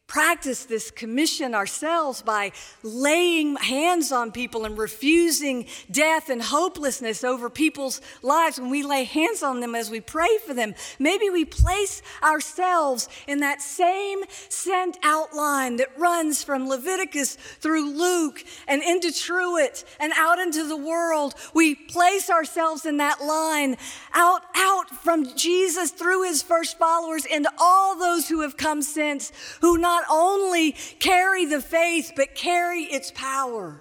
practice 0.06 0.64
this 0.64 0.90
commission 0.90 1.54
ourselves 1.54 2.22
by 2.22 2.52
laying 2.82 3.56
hands 3.56 4.12
on 4.12 4.30
people 4.30 4.64
and 4.64 4.76
refusing 4.76 5.66
death 5.90 6.28
and 6.28 6.42
hopelessness 6.42 7.24
over 7.24 7.48
people's 7.48 8.00
lives 8.22 8.60
when 8.60 8.70
we 8.70 8.82
lay 8.82 9.04
hands 9.04 9.42
on 9.42 9.60
them 9.60 9.74
as 9.74 9.90
we 9.90 10.00
pray 10.00 10.38
for 10.46 10.52
them. 10.52 10.74
Maybe 10.98 11.30
we 11.30 11.44
place 11.44 12.02
ourselves 12.22 13.08
in 13.26 13.40
that 13.40 13.62
same 13.62 14.20
sent 14.48 14.98
outline 15.02 15.76
that 15.76 15.98
runs 15.98 16.44
from 16.44 16.68
Leviticus 16.68 17.36
through 17.36 17.90
Luke 17.90 18.44
and 18.68 18.82
into 18.82 19.12
Truett 19.12 19.84
and 19.98 20.12
out 20.16 20.38
into 20.38 20.66
the 20.68 20.76
world. 20.76 21.34
We 21.54 21.74
place 21.74 22.28
ourselves 22.28 22.84
in 22.84 22.98
that 22.98 23.22
line 23.22 23.76
out, 24.12 24.42
out 24.54 24.90
from 24.90 25.34
Jesus 25.36 25.90
through 25.90 26.24
his 26.24 26.42
first 26.42 26.78
followers 26.78 27.24
into 27.24 27.50
all 27.58 27.98
those 27.98 28.28
who 28.28 28.42
have 28.42 28.56
come 28.56 28.82
since, 28.82 29.32
who 29.60 29.78
not 29.78 29.93
not 29.94 30.04
only 30.10 30.72
carry 30.98 31.44
the 31.46 31.60
faith, 31.60 32.12
but 32.16 32.34
carry 32.34 32.82
its 32.82 33.12
power. 33.12 33.80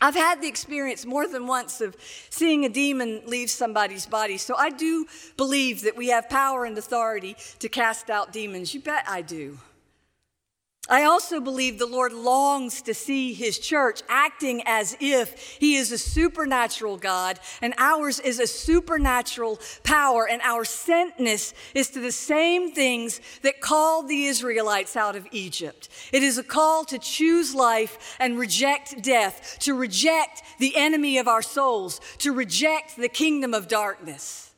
I've 0.00 0.16
had 0.16 0.42
the 0.42 0.48
experience 0.48 1.06
more 1.06 1.28
than 1.28 1.46
once 1.46 1.80
of 1.80 1.96
seeing 2.28 2.64
a 2.64 2.68
demon 2.68 3.22
leave 3.26 3.50
somebody's 3.50 4.04
body. 4.04 4.36
So 4.36 4.56
I 4.56 4.70
do 4.70 5.06
believe 5.36 5.82
that 5.82 5.96
we 5.96 6.08
have 6.08 6.28
power 6.28 6.64
and 6.64 6.76
authority 6.76 7.36
to 7.60 7.68
cast 7.68 8.10
out 8.10 8.32
demons. 8.32 8.74
You 8.74 8.80
bet 8.80 9.04
I 9.08 9.22
do. 9.22 9.58
I 10.88 11.04
also 11.04 11.40
believe 11.40 11.78
the 11.78 11.86
Lord 11.86 12.12
longs 12.12 12.82
to 12.82 12.92
see 12.92 13.34
his 13.34 13.58
church 13.58 14.02
acting 14.08 14.62
as 14.66 14.96
if 14.98 15.56
he 15.60 15.76
is 15.76 15.92
a 15.92 15.98
supernatural 15.98 16.96
God 16.96 17.38
and 17.60 17.72
ours 17.78 18.18
is 18.18 18.40
a 18.40 18.48
supernatural 18.48 19.60
power, 19.84 20.28
and 20.28 20.42
our 20.42 20.64
sentness 20.64 21.54
is 21.74 21.90
to 21.90 22.00
the 22.00 22.10
same 22.10 22.72
things 22.72 23.20
that 23.42 23.60
called 23.60 24.08
the 24.08 24.26
Israelites 24.26 24.96
out 24.96 25.14
of 25.14 25.26
Egypt. 25.30 25.88
It 26.12 26.24
is 26.24 26.36
a 26.36 26.42
call 26.42 26.84
to 26.86 26.98
choose 26.98 27.54
life 27.54 28.16
and 28.18 28.36
reject 28.36 29.02
death, 29.02 29.58
to 29.60 29.74
reject 29.74 30.42
the 30.58 30.76
enemy 30.76 31.16
of 31.18 31.28
our 31.28 31.42
souls, 31.42 32.00
to 32.18 32.32
reject 32.32 32.96
the 32.96 33.08
kingdom 33.08 33.54
of 33.54 33.68
darkness. 33.68 34.51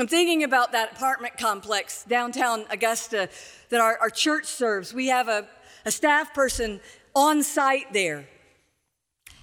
I'm 0.00 0.08
thinking 0.08 0.44
about 0.44 0.72
that 0.72 0.92
apartment 0.92 1.36
complex 1.36 2.04
downtown 2.08 2.64
Augusta 2.70 3.28
that 3.68 3.82
our, 3.82 3.98
our 3.98 4.08
church 4.08 4.46
serves. 4.46 4.94
We 4.94 5.08
have 5.08 5.28
a, 5.28 5.46
a 5.84 5.90
staff 5.90 6.32
person 6.32 6.80
on 7.14 7.42
site 7.42 7.92
there. 7.92 8.26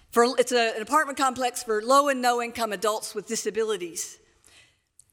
For, 0.09 0.25
it's 0.39 0.51
a, 0.51 0.75
an 0.75 0.81
apartment 0.81 1.19
complex 1.19 1.61
for 1.61 1.83
low 1.83 2.09
and 2.09 2.23
no 2.23 2.41
income 2.41 2.73
adults 2.73 3.13
with 3.13 3.27
disabilities. 3.27 4.17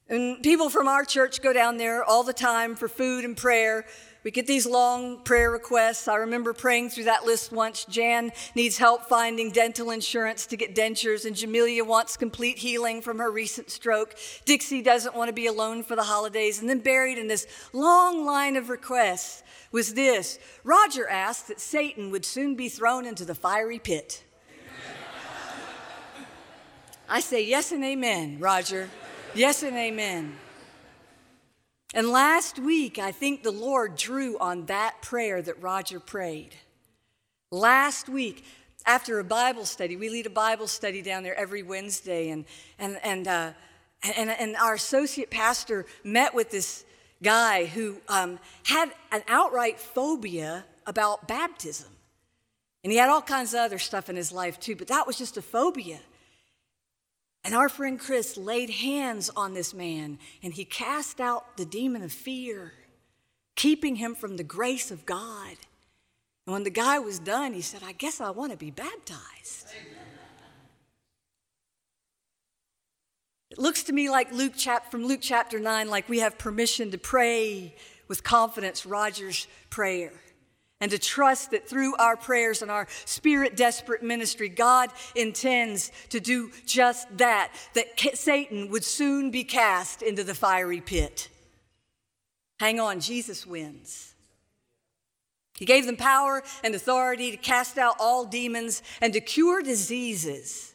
And 0.09 0.43
people 0.43 0.71
from 0.71 0.89
our 0.89 1.05
church 1.05 1.43
go 1.43 1.53
down 1.53 1.77
there 1.77 2.03
all 2.03 2.23
the 2.23 2.33
time 2.33 2.75
for 2.75 2.89
food 2.89 3.27
and 3.27 3.37
prayer. 3.37 3.85
We 4.25 4.31
get 4.31 4.47
these 4.47 4.65
long 4.65 5.19
prayer 5.19 5.51
requests. 5.51 6.09
I 6.09 6.17
remember 6.17 6.55
praying 6.55 6.89
through 6.89 7.05
that 7.05 7.27
list 7.27 7.53
once. 7.53 7.85
Jan 7.85 8.33
needs 8.55 8.79
help 8.79 9.03
finding 9.05 9.51
dental 9.51 9.91
insurance 9.91 10.47
to 10.47 10.57
get 10.57 10.75
dentures, 10.75 11.27
and 11.27 11.37
Jamelia 11.37 11.87
wants 11.87 12.17
complete 12.17 12.57
healing 12.57 13.03
from 13.03 13.19
her 13.19 13.31
recent 13.31 13.71
stroke. 13.71 14.15
Dixie 14.47 14.81
doesn't 14.81 15.15
want 15.15 15.29
to 15.29 15.35
be 15.35 15.47
alone 15.47 15.83
for 15.83 15.95
the 15.95 16.05
holidays. 16.05 16.59
And 16.59 16.71
then, 16.71 16.79
buried 16.79 17.19
in 17.19 17.29
this 17.29 17.47
long 17.75 18.25
line 18.25 18.57
of 18.57 18.71
requests, 18.71 19.43
was 19.71 19.93
this 19.93 20.39
Roger 20.65 21.07
asked 21.07 21.49
that 21.49 21.61
Satan 21.61 22.11
would 22.11 22.25
soon 22.25 22.55
be 22.55 22.71
thrown 22.71 23.05
into 23.05 23.27
the 23.27 23.35
fiery 23.35 23.79
pit. 23.79 24.25
I 27.07 27.21
say 27.21 27.45
yes 27.45 27.73
and 27.73 27.85
amen, 27.85 28.39
Roger. 28.41 28.89
Yes 29.35 29.63
and 29.63 29.77
amen. 29.77 30.39
And 31.95 32.09
last 32.09 32.59
week, 32.59 32.99
I 32.99 33.13
think 33.13 33.45
the 33.45 33.53
Lord 33.53 33.95
drew 33.95 34.37
on 34.41 34.67
that 34.67 35.01
prayer 35.01 35.41
that 35.41 35.63
Roger 35.63 36.01
prayed. 36.01 36.57
Last 37.53 38.09
week, 38.09 38.45
after 38.85 39.21
a 39.21 39.25
Bible 39.25 39.65
study, 39.65 39.97
we 39.97 40.09
lead 40.09 40.27
a 40.27 40.31
Bible 40.31 40.67
study 40.67 41.03
down 41.03 41.23
there 41.23 41.37
every 41.37 41.63
Wednesday, 41.63 42.31
and, 42.31 42.47
and, 42.81 42.99
and, 43.05 43.29
uh, 43.29 43.53
and, 44.17 44.29
and 44.29 44.57
our 44.57 44.75
associate 44.75 45.31
pastor 45.31 45.87
met 46.03 46.35
with 46.35 46.51
this 46.51 46.85
guy 47.23 47.67
who 47.67 47.99
um, 48.09 48.41
had 48.65 48.91
an 49.13 49.23
outright 49.29 49.79
phobia 49.79 50.65
about 50.89 51.29
baptism. 51.29 51.89
And 52.83 52.93
he 52.93 52.99
had 52.99 53.09
all 53.09 53.23
kinds 53.23 53.55
of 53.55 53.61
other 53.61 53.79
stuff 53.79 54.11
in 54.11 54.17
his 54.17 54.33
life 54.33 54.59
too, 54.59 54.75
but 54.75 54.89
that 54.89 55.07
was 55.07 55.17
just 55.17 55.37
a 55.37 55.43
phobia. 55.43 56.01
And 57.45 57.55
our 57.55 57.69
friend 57.69 58.01
Chris 58.01 58.39
laid 58.39 58.71
hands 58.71 59.31
on 59.37 59.53
this 59.53 59.75
man 59.75 60.19
and 60.43 60.55
he 60.55 60.65
cast 60.65 61.21
out 61.21 61.59
the 61.59 61.67
demon 61.67 62.03
of 62.03 62.11
fear, 62.11 62.73
keeping 63.55 63.97
him 63.97 64.15
from 64.15 64.39
the 64.39 64.43
grace 64.43 64.91
of 64.91 65.05
God. 65.05 65.57
And 66.47 66.53
when 66.55 66.65
the 66.65 66.71
guy 66.71 66.99
was 66.99 67.19
done, 67.19 67.53
he 67.53 67.61
said, 67.61 67.83
I 67.85 67.93
guess 67.93 68.21
I 68.21 68.31
want 68.31 68.53
to 68.53 68.59
be 68.59 68.71
baptized. 68.71 69.69
It 73.51 73.59
looks 73.59 73.85
to 73.85 73.93
me 73.93 74.09
like 74.11 74.33
Luke 74.33 74.55
chap- 74.57 74.91
from 74.91 75.07
Luke 75.07 75.21
chapter 75.23 75.61
9, 75.61 75.89
like 75.89 76.09
we 76.09 76.21
have 76.21 76.39
permission 76.39 76.91
to 76.93 76.99
pray 76.99 77.77
with 78.09 78.25
confidence 78.25 78.85
Roger's 78.87 79.47
prayer 79.71 80.13
and 80.85 80.91
to 80.91 80.99
trust 80.99 81.53
that 81.53 81.67
through 81.67 81.97
our 81.97 82.15
prayers 82.15 82.61
and 82.61 82.71
our 82.71 82.87
spirit 83.07 83.57
desperate 83.57 84.03
ministry, 84.03 84.51
God 84.51 84.91
intends 85.15 85.91
to 86.11 86.21
do 86.21 86.51
just 86.67 87.17
that, 87.17 87.51
that 87.73 87.99
Satan 88.19 88.69
would 88.69 88.85
soon 88.85 89.31
be 89.31 89.45
cast 89.45 90.03
into 90.03 90.23
the 90.23 90.35
fiery 90.35 90.83
pit. 90.83 91.31
Hang 92.61 92.81
on, 92.81 93.01
Jesus 93.01 93.47
wins. 93.47 94.15
He 95.57 95.65
gave 95.65 95.87
them 95.87 95.97
power 95.97 96.43
and 96.63 96.75
authority 96.75 97.31
to 97.31 97.39
cast 97.39 97.79
out 97.79 97.97
all 97.99 98.27
demons 98.27 98.83
and 99.01 99.15
to 99.15 99.23
cure 99.23 99.63
diseases. 99.63 100.75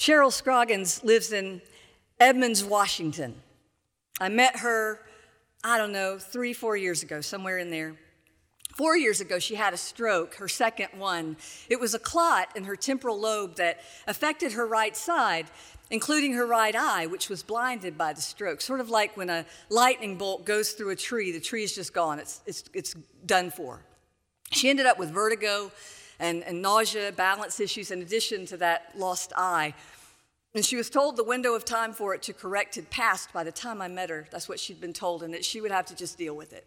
Cheryl 0.00 0.32
Scroggins 0.32 1.04
lives 1.04 1.32
in 1.32 1.62
Edmonds, 2.18 2.64
Washington. 2.64 3.36
I 4.20 4.30
met 4.30 4.56
her 4.56 4.98
I 5.64 5.78
don't 5.78 5.92
know, 5.92 6.18
three, 6.18 6.52
four 6.52 6.76
years 6.76 7.02
ago, 7.02 7.20
somewhere 7.20 7.58
in 7.58 7.70
there. 7.70 7.94
Four 8.74 8.96
years 8.96 9.20
ago, 9.20 9.38
she 9.38 9.54
had 9.54 9.74
a 9.74 9.76
stroke, 9.76 10.34
her 10.36 10.48
second 10.48 10.88
one. 10.98 11.36
It 11.68 11.78
was 11.78 11.94
a 11.94 11.98
clot 11.98 12.48
in 12.56 12.64
her 12.64 12.74
temporal 12.74 13.20
lobe 13.20 13.56
that 13.56 13.80
affected 14.06 14.52
her 14.52 14.66
right 14.66 14.96
side, 14.96 15.46
including 15.90 16.32
her 16.32 16.46
right 16.46 16.74
eye, 16.74 17.06
which 17.06 17.28
was 17.28 17.42
blinded 17.42 17.98
by 17.98 18.12
the 18.12 18.20
stroke. 18.20 18.60
Sort 18.60 18.80
of 18.80 18.88
like 18.88 19.16
when 19.16 19.28
a 19.28 19.44
lightning 19.68 20.16
bolt 20.16 20.44
goes 20.46 20.72
through 20.72 20.90
a 20.90 20.96
tree, 20.96 21.32
the 21.32 21.40
tree 21.40 21.62
is 21.62 21.74
just 21.74 21.92
gone, 21.92 22.18
it's, 22.18 22.40
it's, 22.46 22.64
it's 22.72 22.94
done 23.26 23.50
for. 23.50 23.82
She 24.50 24.68
ended 24.68 24.86
up 24.86 24.98
with 24.98 25.10
vertigo 25.10 25.70
and, 26.18 26.42
and 26.42 26.62
nausea, 26.62 27.12
balance 27.12 27.60
issues, 27.60 27.90
in 27.90 28.00
addition 28.00 28.46
to 28.46 28.56
that 28.56 28.92
lost 28.96 29.32
eye. 29.36 29.74
And 30.54 30.64
she 30.64 30.76
was 30.76 30.90
told 30.90 31.16
the 31.16 31.24
window 31.24 31.54
of 31.54 31.64
time 31.64 31.92
for 31.92 32.14
it 32.14 32.22
to 32.24 32.32
correct 32.32 32.74
had 32.74 32.90
passed 32.90 33.32
by 33.32 33.42
the 33.42 33.52
time 33.52 33.80
I 33.80 33.88
met 33.88 34.10
her. 34.10 34.26
That's 34.30 34.48
what 34.48 34.60
she'd 34.60 34.80
been 34.80 34.92
told, 34.92 35.22
and 35.22 35.32
that 35.32 35.44
she 35.44 35.60
would 35.60 35.70
have 35.70 35.86
to 35.86 35.96
just 35.96 36.18
deal 36.18 36.34
with 36.34 36.52
it. 36.52 36.66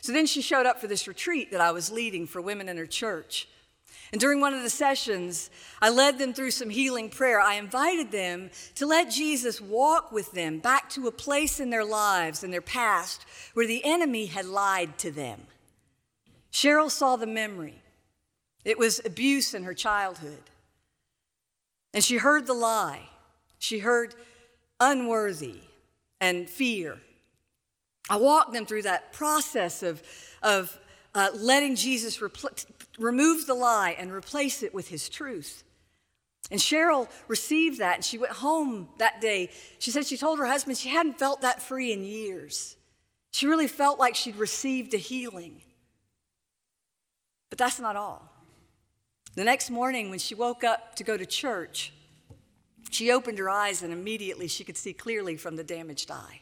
So 0.00 0.12
then 0.12 0.26
she 0.26 0.42
showed 0.42 0.66
up 0.66 0.80
for 0.80 0.86
this 0.86 1.08
retreat 1.08 1.50
that 1.50 1.60
I 1.60 1.70
was 1.70 1.90
leading 1.90 2.26
for 2.26 2.40
women 2.40 2.68
in 2.68 2.76
her 2.76 2.86
church. 2.86 3.48
And 4.12 4.20
during 4.20 4.40
one 4.40 4.54
of 4.54 4.62
the 4.62 4.70
sessions, 4.70 5.50
I 5.82 5.90
led 5.90 6.18
them 6.18 6.32
through 6.32 6.52
some 6.52 6.70
healing 6.70 7.08
prayer. 7.08 7.40
I 7.40 7.54
invited 7.54 8.10
them 8.10 8.50
to 8.76 8.86
let 8.86 9.10
Jesus 9.10 9.60
walk 9.60 10.12
with 10.12 10.32
them 10.32 10.58
back 10.58 10.88
to 10.90 11.06
a 11.06 11.12
place 11.12 11.58
in 11.58 11.70
their 11.70 11.84
lives, 11.84 12.44
in 12.44 12.50
their 12.50 12.60
past, 12.60 13.24
where 13.54 13.66
the 13.66 13.84
enemy 13.84 14.26
had 14.26 14.46
lied 14.46 14.98
to 14.98 15.10
them. 15.10 15.40
Cheryl 16.52 16.90
saw 16.90 17.16
the 17.16 17.26
memory. 17.26 17.82
It 18.64 18.78
was 18.78 19.00
abuse 19.04 19.54
in 19.54 19.64
her 19.64 19.74
childhood. 19.74 20.42
And 21.94 22.02
she 22.04 22.16
heard 22.16 22.46
the 22.46 22.54
lie. 22.54 23.08
She 23.58 23.78
heard 23.78 24.14
unworthy 24.80 25.60
and 26.20 26.50
fear. 26.50 26.98
I 28.10 28.16
walked 28.16 28.52
them 28.52 28.66
through 28.66 28.82
that 28.82 29.12
process 29.12 29.82
of, 29.82 30.02
of 30.42 30.78
uh, 31.14 31.30
letting 31.34 31.76
Jesus 31.76 32.18
repl- 32.18 32.66
remove 32.98 33.46
the 33.46 33.54
lie 33.54 33.96
and 33.98 34.12
replace 34.12 34.62
it 34.62 34.74
with 34.74 34.88
his 34.88 35.08
truth. 35.08 35.62
And 36.50 36.60
Cheryl 36.60 37.08
received 37.28 37.78
that 37.78 37.96
and 37.96 38.04
she 38.04 38.18
went 38.18 38.32
home 38.32 38.88
that 38.98 39.20
day. 39.20 39.50
She 39.78 39.90
said 39.90 40.04
she 40.04 40.18
told 40.18 40.38
her 40.38 40.46
husband 40.46 40.76
she 40.76 40.90
hadn't 40.90 41.18
felt 41.18 41.40
that 41.40 41.62
free 41.62 41.92
in 41.92 42.04
years. 42.04 42.76
She 43.32 43.46
really 43.46 43.68
felt 43.68 43.98
like 43.98 44.14
she'd 44.14 44.36
received 44.36 44.92
a 44.94 44.98
healing. 44.98 45.62
But 47.48 47.58
that's 47.58 47.80
not 47.80 47.96
all. 47.96 48.33
The 49.34 49.44
next 49.44 49.70
morning, 49.70 50.10
when 50.10 50.18
she 50.20 50.34
woke 50.34 50.62
up 50.62 50.94
to 50.96 51.04
go 51.04 51.16
to 51.16 51.26
church, 51.26 51.92
she 52.90 53.10
opened 53.10 53.38
her 53.38 53.50
eyes 53.50 53.82
and 53.82 53.92
immediately 53.92 54.46
she 54.46 54.62
could 54.62 54.76
see 54.76 54.92
clearly 54.92 55.36
from 55.36 55.56
the 55.56 55.64
damaged 55.64 56.10
eye. 56.10 56.40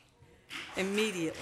Immediately. 0.77 1.41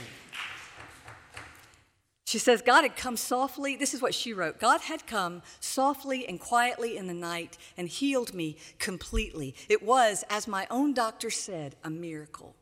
She 2.25 2.39
says, 2.39 2.63
God 2.63 2.83
had 2.83 2.95
come 2.95 3.17
softly. 3.17 3.75
This 3.75 3.93
is 3.93 4.01
what 4.01 4.15
she 4.15 4.33
wrote 4.33 4.61
God 4.61 4.83
had 4.83 5.05
come 5.09 5.43
softly 5.59 6.29
and 6.29 6.39
quietly 6.39 6.97
in 6.97 7.09
the 7.09 7.15
night 7.15 7.59
and 7.77 7.89
healed 7.89 8.33
me 8.33 8.57
completely. 8.79 9.57
It 9.69 9.83
was, 9.83 10.25
as 10.31 10.47
my 10.47 10.69
own 10.71 10.95
doctor 10.95 11.31
said, 11.31 11.75
a 11.83 11.91
miracle. 11.91 12.55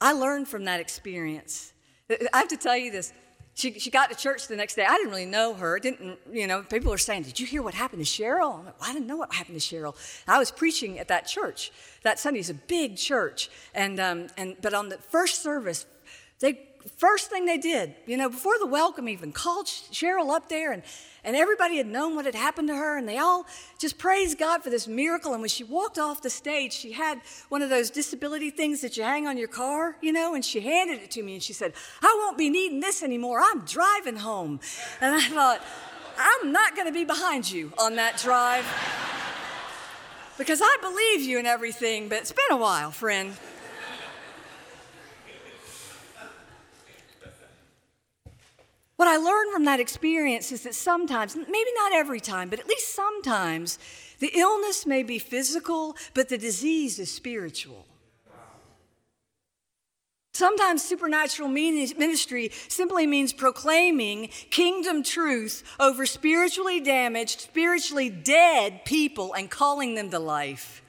I 0.00 0.12
learned 0.12 0.46
from 0.46 0.66
that 0.66 0.78
experience. 0.78 1.72
I 2.08 2.38
have 2.38 2.48
to 2.48 2.56
tell 2.56 2.76
you 2.76 2.92
this 2.92 3.12
she, 3.56 3.72
she 3.78 3.90
got 3.90 4.10
to 4.10 4.14
church 4.14 4.48
the 4.48 4.54
next 4.54 4.74
day. 4.74 4.84
I 4.84 4.96
didn't 4.98 5.08
really 5.10 5.24
know 5.24 5.54
her. 5.54 5.78
Didn't 5.78 6.18
you 6.30 6.46
know? 6.46 6.62
People 6.62 6.90
were 6.90 6.98
saying, 6.98 7.22
"Did 7.22 7.40
you 7.40 7.46
hear 7.46 7.62
what 7.62 7.72
happened 7.72 8.04
to 8.04 8.10
Cheryl?" 8.10 8.58
I'm 8.58 8.66
like, 8.66 8.78
well, 8.78 8.90
I 8.90 8.92
didn't 8.92 9.06
know 9.06 9.16
what 9.16 9.32
happened 9.32 9.58
to 9.58 9.76
Cheryl. 9.76 9.96
I 10.28 10.38
was 10.38 10.50
preaching 10.50 10.98
at 10.98 11.08
that 11.08 11.26
church 11.26 11.72
that 12.02 12.18
Sunday. 12.18 12.40
It's 12.40 12.50
a 12.50 12.54
big 12.54 12.98
church, 12.98 13.48
and 13.74 13.98
um, 13.98 14.26
and 14.36 14.56
but 14.60 14.74
on 14.74 14.90
the 14.90 14.98
first 14.98 15.42
service, 15.42 15.86
they 16.40 16.68
first 16.96 17.30
thing 17.30 17.46
they 17.46 17.58
did, 17.58 17.94
you 18.06 18.16
know, 18.16 18.28
before 18.28 18.58
the 18.58 18.66
welcome 18.66 19.08
even, 19.08 19.32
called 19.32 19.66
Cheryl 19.66 20.34
up 20.34 20.48
there 20.48 20.72
and, 20.72 20.82
and 21.24 21.34
everybody 21.34 21.76
had 21.76 21.86
known 21.86 22.14
what 22.14 22.24
had 22.24 22.34
happened 22.34 22.68
to 22.68 22.76
her 22.76 22.96
and 22.96 23.08
they 23.08 23.18
all 23.18 23.46
just 23.78 23.98
praised 23.98 24.38
God 24.38 24.62
for 24.62 24.70
this 24.70 24.86
miracle. 24.86 25.32
And 25.32 25.40
when 25.40 25.48
she 25.48 25.64
walked 25.64 25.98
off 25.98 26.22
the 26.22 26.30
stage, 26.30 26.72
she 26.72 26.92
had 26.92 27.20
one 27.48 27.62
of 27.62 27.70
those 27.70 27.90
disability 27.90 28.50
things 28.50 28.80
that 28.82 28.96
you 28.96 29.02
hang 29.02 29.26
on 29.26 29.36
your 29.36 29.48
car, 29.48 29.96
you 30.00 30.12
know, 30.12 30.34
and 30.34 30.44
she 30.44 30.60
handed 30.60 31.00
it 31.00 31.10
to 31.12 31.22
me 31.22 31.34
and 31.34 31.42
she 31.42 31.52
said, 31.52 31.72
I 32.02 32.14
won't 32.18 32.38
be 32.38 32.50
needing 32.50 32.80
this 32.80 33.02
anymore. 33.02 33.40
I'm 33.42 33.64
driving 33.64 34.16
home. 34.16 34.60
And 35.00 35.14
I 35.14 35.20
thought, 35.20 35.60
I'm 36.18 36.52
not 36.52 36.74
going 36.74 36.86
to 36.86 36.92
be 36.92 37.04
behind 37.04 37.50
you 37.50 37.72
on 37.78 37.96
that 37.96 38.18
drive 38.18 38.64
because 40.38 40.60
I 40.62 40.76
believe 40.80 41.22
you 41.22 41.38
and 41.38 41.46
everything, 41.46 42.08
but 42.08 42.18
it's 42.18 42.32
been 42.32 42.44
a 42.50 42.56
while, 42.56 42.90
friend. 42.90 43.32
What 48.96 49.08
I 49.08 49.16
learned 49.16 49.52
from 49.52 49.64
that 49.66 49.80
experience 49.80 50.52
is 50.52 50.62
that 50.62 50.74
sometimes, 50.74 51.36
maybe 51.36 51.70
not 51.74 51.92
every 51.92 52.20
time, 52.20 52.48
but 52.48 52.60
at 52.60 52.66
least 52.66 52.94
sometimes, 52.94 53.78
the 54.20 54.32
illness 54.34 54.86
may 54.86 55.02
be 55.02 55.18
physical, 55.18 55.96
but 56.14 56.30
the 56.30 56.38
disease 56.38 56.98
is 56.98 57.10
spiritual. 57.10 57.86
Sometimes 60.32 60.84
supernatural 60.84 61.48
ministry 61.48 62.50
simply 62.68 63.06
means 63.06 63.32
proclaiming 63.32 64.28
kingdom 64.50 65.02
truth 65.02 65.62
over 65.80 66.04
spiritually 66.04 66.78
damaged, 66.78 67.40
spiritually 67.40 68.10
dead 68.10 68.84
people 68.84 69.32
and 69.32 69.50
calling 69.50 69.94
them 69.94 70.10
to 70.10 70.18
life. 70.18 70.82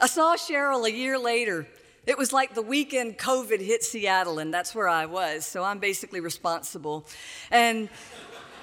I 0.00 0.06
saw 0.06 0.34
Cheryl 0.34 0.86
a 0.86 0.92
year 0.92 1.18
later 1.18 1.66
it 2.06 2.18
was 2.18 2.32
like 2.32 2.54
the 2.54 2.62
weekend 2.62 3.18
COVID 3.18 3.60
hit 3.60 3.82
Seattle, 3.82 4.38
and 4.38 4.52
that's 4.52 4.74
where 4.74 4.88
I 4.88 5.06
was, 5.06 5.46
so 5.46 5.64
I'm 5.64 5.78
basically 5.78 6.20
responsible. 6.20 7.06
And 7.50 7.88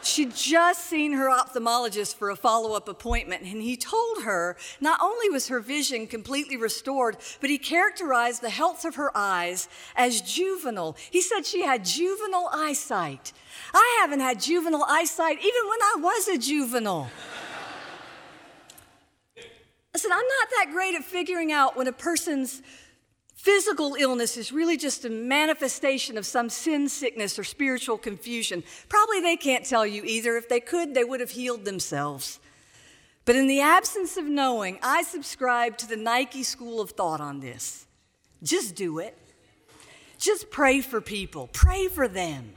she'd 0.04 0.36
just 0.36 0.86
seen 0.86 1.13
her 1.13 1.30
ophthalmologist 1.30 2.15
for 2.15 2.30
a 2.30 2.36
follow 2.36 2.75
up 2.75 2.88
appointment, 2.88 3.43
and 3.43 3.62
he 3.62 3.75
told 3.77 4.23
her 4.23 4.58
not 4.80 4.99
only 5.01 5.30
was 5.30 5.47
her 5.47 5.60
vision 5.60 6.08
completely 6.08 6.58
restored, 6.58 7.17
but 7.39 7.49
he 7.49 7.58
characterized 7.58 8.41
the 8.41 8.49
health 8.49 8.86
of 8.86 8.95
her 8.95 9.12
eyes 9.15 9.67
as 9.95 10.21
juvenile. 10.21 10.95
He 11.10 11.21
said 11.21 11.45
she 11.45 11.63
had 11.63 11.84
juvenile 11.86 12.49
eyesight. 12.51 13.34
I 13.73 13.99
haven't 14.01 14.19
had 14.19 14.39
juvenile 14.39 14.86
eyesight 14.88 15.38
even 15.39 15.69
when 15.69 15.82
I 15.82 15.95
was 15.99 16.27
a 16.27 16.38
juvenile. 16.38 17.10
I 19.93 19.97
said, 19.97 20.12
I'm 20.12 20.19
not 20.19 20.49
that 20.58 20.67
great 20.71 20.95
at 20.95 21.04
figuring 21.04 21.51
out 21.51 21.75
when 21.75 21.88
a 21.88 21.91
person's 21.91 22.62
Physical 23.41 23.95
illness 23.95 24.38
is 24.38 24.51
really 24.51 24.77
just 24.77 25.04
a 25.04 25.10
manifestation 25.10 26.15
of 26.15 26.27
some 26.27 26.47
sin 26.47 26.88
sickness 26.88 27.39
or 27.39 27.43
spiritual 27.43 27.97
confusion. 27.97 28.63
Probably 28.88 29.19
they 29.19 29.36
can't 29.36 29.65
tell 29.65 29.84
you 29.84 30.04
either. 30.04 30.38
If 30.38 30.47
they 30.47 30.60
could, 30.60 30.93
they 30.93 31.04
would 31.04 31.21
have 31.21 31.32
healed 31.32 31.65
themselves. 31.65 32.39
But 33.25 33.36
in 33.36 33.47
the 33.47 33.60
absence 33.60 34.15
of 34.15 34.25
knowing, 34.25 34.77
I 34.84 35.01
subscribe 35.01 35.80
to 35.80 35.88
the 35.88 35.97
Nike 35.97 36.43
school 36.43 36.80
of 36.80 36.91
thought 36.91 37.19
on 37.19 37.39
this. 37.39 37.88
Just 38.43 38.75
do 38.75 38.99
it. 38.99 39.17
Just 40.19 40.51
pray 40.51 40.80
for 40.82 41.01
people, 41.01 41.49
pray 41.51 41.88
for 41.88 42.08
them. 42.08 42.54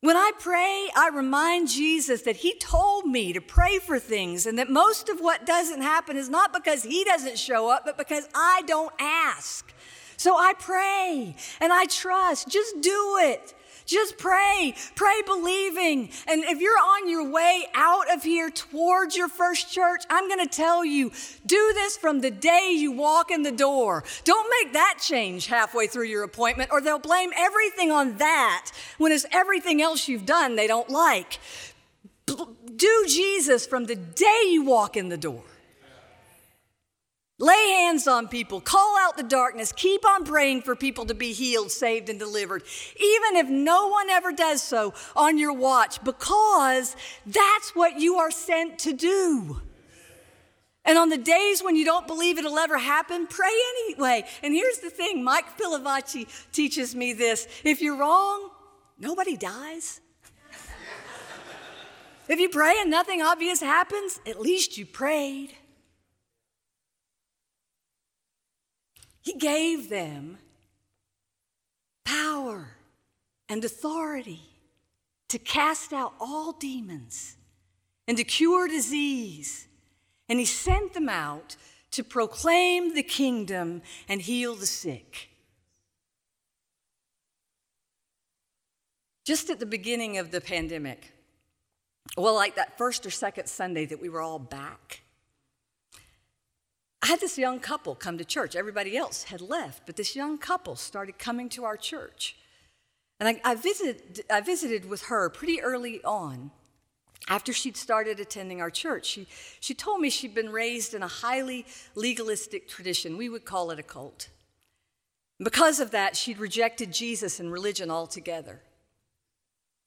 When 0.00 0.16
I 0.16 0.30
pray, 0.38 0.88
I 0.96 1.10
remind 1.12 1.68
Jesus 1.68 2.22
that 2.22 2.36
He 2.36 2.56
told 2.58 3.06
me 3.06 3.32
to 3.32 3.40
pray 3.40 3.78
for 3.78 3.98
things 3.98 4.46
and 4.46 4.56
that 4.58 4.70
most 4.70 5.08
of 5.08 5.18
what 5.18 5.44
doesn't 5.44 5.82
happen 5.82 6.16
is 6.16 6.28
not 6.28 6.52
because 6.52 6.84
He 6.84 7.02
doesn't 7.02 7.36
show 7.36 7.68
up, 7.68 7.84
but 7.84 7.98
because 7.98 8.28
I 8.32 8.62
don't 8.66 8.92
ask. 9.00 9.72
So 10.16 10.36
I 10.36 10.52
pray 10.52 11.34
and 11.60 11.72
I 11.72 11.86
trust. 11.86 12.48
Just 12.48 12.80
do 12.80 13.16
it. 13.20 13.54
Just 13.88 14.18
pray, 14.18 14.74
pray 14.96 15.22
believing. 15.24 16.10
And 16.26 16.44
if 16.44 16.60
you're 16.60 16.76
on 16.76 17.08
your 17.08 17.26
way 17.30 17.64
out 17.72 18.14
of 18.14 18.22
here 18.22 18.50
towards 18.50 19.16
your 19.16 19.28
first 19.28 19.72
church, 19.72 20.04
I'm 20.10 20.28
going 20.28 20.46
to 20.46 20.54
tell 20.54 20.84
you 20.84 21.10
do 21.46 21.72
this 21.72 21.96
from 21.96 22.20
the 22.20 22.30
day 22.30 22.74
you 22.76 22.92
walk 22.92 23.30
in 23.30 23.44
the 23.44 23.50
door. 23.50 24.04
Don't 24.24 24.52
make 24.60 24.74
that 24.74 24.98
change 25.00 25.46
halfway 25.46 25.86
through 25.86 26.04
your 26.04 26.22
appointment, 26.22 26.68
or 26.70 26.82
they'll 26.82 26.98
blame 26.98 27.30
everything 27.34 27.90
on 27.90 28.18
that 28.18 28.70
when 28.98 29.10
it's 29.10 29.24
everything 29.32 29.80
else 29.80 30.06
you've 30.06 30.26
done 30.26 30.56
they 30.56 30.66
don't 30.66 30.90
like. 30.90 31.38
Do 32.26 33.06
Jesus 33.08 33.66
from 33.66 33.86
the 33.86 33.96
day 33.96 34.42
you 34.48 34.64
walk 34.64 34.98
in 34.98 35.08
the 35.08 35.16
door. 35.16 35.44
Lay 37.40 37.70
hands 37.82 38.08
on 38.08 38.26
people, 38.26 38.60
call 38.60 38.96
out 38.98 39.16
the 39.16 39.22
darkness, 39.22 39.70
keep 39.70 40.04
on 40.04 40.24
praying 40.24 40.62
for 40.62 40.74
people 40.74 41.06
to 41.06 41.14
be 41.14 41.32
healed, 41.32 41.70
saved, 41.70 42.08
and 42.08 42.18
delivered, 42.18 42.64
even 42.96 43.36
if 43.36 43.48
no 43.48 43.86
one 43.86 44.10
ever 44.10 44.32
does 44.32 44.60
so 44.60 44.92
on 45.14 45.38
your 45.38 45.52
watch, 45.52 46.02
because 46.02 46.96
that's 47.24 47.76
what 47.76 48.00
you 48.00 48.16
are 48.16 48.32
sent 48.32 48.80
to 48.80 48.92
do. 48.92 49.62
And 50.84 50.98
on 50.98 51.10
the 51.10 51.18
days 51.18 51.62
when 51.62 51.76
you 51.76 51.84
don't 51.84 52.08
believe 52.08 52.38
it'll 52.38 52.58
ever 52.58 52.78
happen, 52.78 53.28
pray 53.28 53.54
anyway. 53.76 54.24
And 54.42 54.52
here's 54.52 54.78
the 54.78 54.90
thing 54.90 55.22
Mike 55.22 55.56
Pilavachi 55.56 56.26
teaches 56.50 56.96
me 56.96 57.12
this 57.12 57.46
if 57.62 57.80
you're 57.80 57.98
wrong, 57.98 58.50
nobody 58.98 59.36
dies. 59.36 60.00
if 62.28 62.40
you 62.40 62.48
pray 62.48 62.74
and 62.80 62.90
nothing 62.90 63.22
obvious 63.22 63.60
happens, 63.60 64.18
at 64.26 64.40
least 64.40 64.76
you 64.76 64.86
prayed. 64.86 65.52
He 69.28 69.34
gave 69.34 69.90
them 69.90 70.38
power 72.06 72.76
and 73.46 73.62
authority 73.62 74.40
to 75.28 75.38
cast 75.38 75.92
out 75.92 76.14
all 76.18 76.52
demons 76.52 77.36
and 78.06 78.16
to 78.16 78.24
cure 78.24 78.66
disease. 78.68 79.68
And 80.30 80.38
He 80.38 80.46
sent 80.46 80.94
them 80.94 81.10
out 81.10 81.56
to 81.90 82.02
proclaim 82.02 82.94
the 82.94 83.02
kingdom 83.02 83.82
and 84.08 84.22
heal 84.22 84.54
the 84.54 84.64
sick. 84.64 85.28
Just 89.26 89.50
at 89.50 89.60
the 89.60 89.66
beginning 89.66 90.16
of 90.16 90.30
the 90.30 90.40
pandemic, 90.40 91.12
well, 92.16 92.34
like 92.34 92.54
that 92.54 92.78
first 92.78 93.04
or 93.04 93.10
second 93.10 93.46
Sunday 93.46 93.84
that 93.84 94.00
we 94.00 94.08
were 94.08 94.22
all 94.22 94.38
back, 94.38 95.02
had 97.08 97.20
this 97.20 97.38
young 97.38 97.58
couple 97.58 97.94
come 97.94 98.18
to 98.18 98.24
church. 98.24 98.54
Everybody 98.54 98.96
else 98.96 99.24
had 99.24 99.40
left, 99.40 99.84
but 99.86 99.96
this 99.96 100.14
young 100.14 100.36
couple 100.36 100.76
started 100.76 101.18
coming 101.18 101.48
to 101.50 101.64
our 101.64 101.76
church. 101.76 102.36
And 103.18 103.28
I, 103.28 103.40
I, 103.50 103.54
visited, 103.54 104.22
I 104.30 104.42
visited 104.42 104.88
with 104.88 105.04
her 105.04 105.30
pretty 105.30 105.60
early 105.60 106.02
on. 106.04 106.50
After 107.28 107.52
she'd 107.52 107.76
started 107.76 108.20
attending 108.20 108.60
our 108.60 108.70
church, 108.70 109.06
she, 109.06 109.26
she 109.58 109.74
told 109.74 110.00
me 110.00 110.08
she'd 110.08 110.34
been 110.34 110.50
raised 110.50 110.94
in 110.94 111.02
a 111.02 111.08
highly 111.08 111.66
legalistic 111.94 112.68
tradition. 112.68 113.16
We 113.16 113.28
would 113.28 113.44
call 113.44 113.70
it 113.70 113.78
a 113.78 113.82
cult. 113.82 114.28
Because 115.42 115.80
of 115.80 115.90
that, 115.92 116.16
she'd 116.16 116.38
rejected 116.38 116.92
Jesus 116.92 117.40
and 117.40 117.50
religion 117.50 117.90
altogether. 117.90 118.60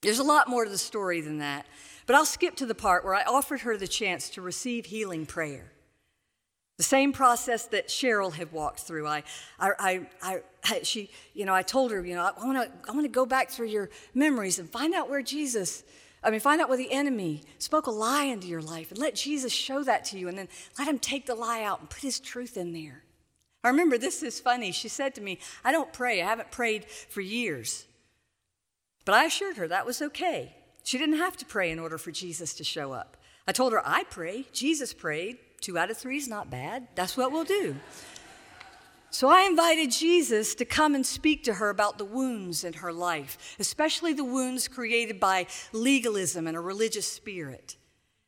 There's 0.02 0.20
a 0.20 0.24
lot 0.24 0.50
more 0.50 0.66
to 0.66 0.72
the 0.72 0.78
story 0.78 1.22
than 1.22 1.38
that, 1.38 1.68
but 2.08 2.16
I'll 2.16 2.26
skip 2.26 2.56
to 2.56 2.66
the 2.66 2.76
part 2.76 3.06
where 3.06 3.14
I 3.14 3.24
offered 3.24 3.62
her 3.62 3.78
the 3.78 3.88
chance 3.88 4.30
to 4.32 4.42
receive 4.42 4.88
healing 4.88 5.26
prayer. 5.26 5.72
The 6.78 6.84
same 6.84 7.14
process 7.14 7.68
that 7.68 7.90
Cheryl 7.90 8.34
had 8.34 8.52
walked 8.52 8.80
through. 8.80 9.08
I, 9.08 9.24
I, 9.60 10.08
I, 10.22 10.42
I 10.64 10.82
she, 10.84 11.12
you 11.34 11.46
know, 11.46 11.54
I 11.54 11.62
told 11.62 11.92
her, 11.92 12.04
you 12.04 12.16
know, 12.16 12.32
I 12.36 12.46
want 12.46 12.58
to, 12.58 12.90
I 12.90 12.94
want 12.94 13.06
to 13.06 13.10
go 13.10 13.26
back 13.26 13.52
through 13.52 13.68
your 13.68 13.90
memories 14.16 14.58
and 14.58 14.70
find 14.70 14.94
out 14.94 15.10
where 15.10 15.22
Jesus, 15.22 15.84
I 16.24 16.32
mean, 16.32 16.40
find 16.40 16.60
out 16.60 16.70
where 16.70 16.78
the 16.78 16.92
enemy 16.92 17.44
spoke 17.60 17.86
a 17.88 17.92
lie 17.92 18.24
into 18.24 18.48
your 18.48 18.62
life 18.62 18.90
and 18.90 19.00
let 19.00 19.16
Jesus 19.16 19.52
show 19.52 19.84
that 19.84 20.06
to 20.06 20.18
you 20.18 20.28
and 20.28 20.38
then 20.38 20.48
let 20.80 20.88
him 20.88 20.98
take 20.98 21.28
the 21.28 21.36
lie 21.36 21.62
out 21.62 21.82
and 21.82 21.90
put 21.90 22.02
his 22.02 22.20
truth 22.20 22.58
in 22.58 22.74
there. 22.74 23.04
I 23.64 23.70
remember 23.70 23.98
this 23.98 24.24
is 24.24 24.40
funny. 24.40 24.72
She 24.72 24.88
said 24.88 25.14
to 25.16 25.22
me, 25.22 25.38
I 25.64 25.72
don't 25.72 25.94
pray. 25.94 26.22
I 26.22 26.26
haven't 26.26 26.50
prayed 26.52 26.86
for 26.86 27.22
years. 27.22 27.86
But 29.06 29.16
I 29.16 29.26
assured 29.26 29.58
her 29.58 29.68
that 29.68 29.86
was 29.86 30.02
okay. 30.02 30.56
She 30.84 30.98
didn't 30.98 31.18
have 31.18 31.38
to 31.38 31.46
pray 31.46 31.70
in 31.70 31.80
order 31.80 31.98
for 31.98 32.12
Jesus 32.12 32.54
to 32.56 32.64
show 32.64 32.92
up. 32.92 33.18
I 33.48 33.52
told 33.52 33.74
her, 33.74 33.82
I 33.86 34.04
pray. 34.06 34.46
Jesus 34.52 34.94
prayed. 34.94 35.38
Two 35.62 35.78
out 35.78 35.92
of 35.92 35.98
three 35.98 36.18
is 36.18 36.28
not 36.28 36.50
bad. 36.50 36.88
That's 36.96 37.16
what 37.16 37.32
we'll 37.32 37.44
do. 37.44 37.76
So 39.12 39.28
I 39.30 39.42
invited 39.42 39.92
Jesus 39.92 40.56
to 40.56 40.66
come 40.66 40.96
and 40.96 41.06
speak 41.06 41.44
to 41.44 41.54
her 41.56 41.70
about 41.70 41.98
the 41.98 42.06
wounds 42.06 42.64
in 42.64 42.74
her 42.74 42.92
life, 42.92 43.56
especially 43.60 44.14
the 44.14 44.24
wounds 44.24 44.68
created 44.68 45.20
by 45.20 45.48
legalism 45.74 46.48
and 46.48 46.56
a 46.58 46.62
religious 46.62 47.06
spirit. 47.06 47.76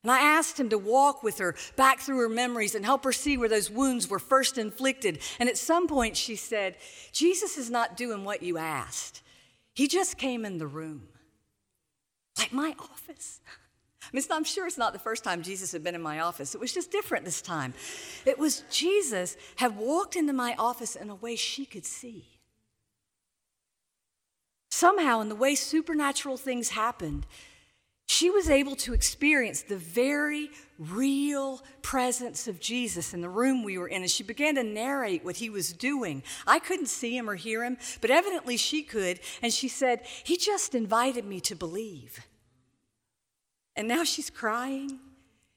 And 0.03 0.11
I 0.11 0.19
asked 0.19 0.59
him 0.59 0.69
to 0.69 0.77
walk 0.77 1.23
with 1.23 1.37
her 1.37 1.55
back 1.77 2.01
through 2.01 2.19
her 2.19 2.29
memories 2.29 2.75
and 2.75 2.83
help 2.83 3.05
her 3.05 3.13
see 3.13 3.37
where 3.37 3.47
those 3.47 3.71
wounds 3.71 4.09
were 4.09 4.19
first 4.19 4.57
inflicted. 4.57 5.19
And 5.39 5.47
at 5.47 5.57
some 5.57 5.87
point, 5.87 6.17
she 6.17 6.35
said, 6.35 6.75
Jesus 7.13 7.57
is 7.57 7.69
not 7.69 7.95
doing 7.95 8.25
what 8.25 8.43
you 8.43 8.57
asked. 8.57 9.21
He 9.73 9.87
just 9.87 10.17
came 10.17 10.43
in 10.43 10.57
the 10.57 10.67
room, 10.67 11.07
like 12.37 12.51
my 12.51 12.75
office. 12.77 13.39
I 14.11 14.15
mean, 14.15 14.23
I'm 14.31 14.43
sure 14.43 14.67
it's 14.67 14.77
not 14.77 14.93
the 14.93 14.99
first 14.99 15.23
time 15.23 15.41
Jesus 15.41 15.71
had 15.71 15.83
been 15.83 15.95
in 15.95 16.01
my 16.01 16.19
office. 16.19 16.53
It 16.53 16.61
was 16.61 16.73
just 16.73 16.91
different 16.91 17.25
this 17.25 17.41
time. 17.41 17.73
It 18.25 18.37
was 18.37 18.63
Jesus 18.69 19.37
had 19.55 19.77
walked 19.77 20.15
into 20.15 20.33
my 20.33 20.55
office 20.57 20.95
in 20.95 21.09
a 21.09 21.15
way 21.15 21.35
she 21.35 21.65
could 21.65 21.85
see. 21.85 22.25
somehow, 24.69 25.21
in 25.21 25.29
the 25.29 25.35
way 25.35 25.55
supernatural 25.55 26.35
things 26.35 26.69
happened, 26.69 27.25
she 28.07 28.29
was 28.29 28.49
able 28.49 28.75
to 28.75 28.93
experience 28.93 29.61
the 29.61 29.77
very 29.77 30.49
real 30.77 31.61
presence 31.81 32.47
of 32.47 32.59
Jesus 32.59 33.13
in 33.13 33.21
the 33.21 33.29
room 33.29 33.63
we 33.63 33.77
were 33.77 33.87
in. 33.87 34.01
And 34.01 34.11
she 34.11 34.23
began 34.23 34.55
to 34.55 34.63
narrate 34.63 35.23
what 35.23 35.37
he 35.37 35.49
was 35.49 35.71
doing. 35.71 36.21
I 36.45 36.59
couldn't 36.59 36.87
see 36.87 37.15
him 37.17 37.29
or 37.29 37.35
hear 37.35 37.63
him, 37.63 37.77
but 38.01 38.11
evidently 38.11 38.57
she 38.57 38.83
could. 38.83 39.19
And 39.41 39.53
she 39.53 39.67
said, 39.67 40.05
He 40.23 40.37
just 40.37 40.75
invited 40.75 41.25
me 41.25 41.39
to 41.41 41.55
believe. 41.55 42.25
And 43.75 43.88
now 43.88 44.03
she's 44.03 44.29
crying. 44.29 44.99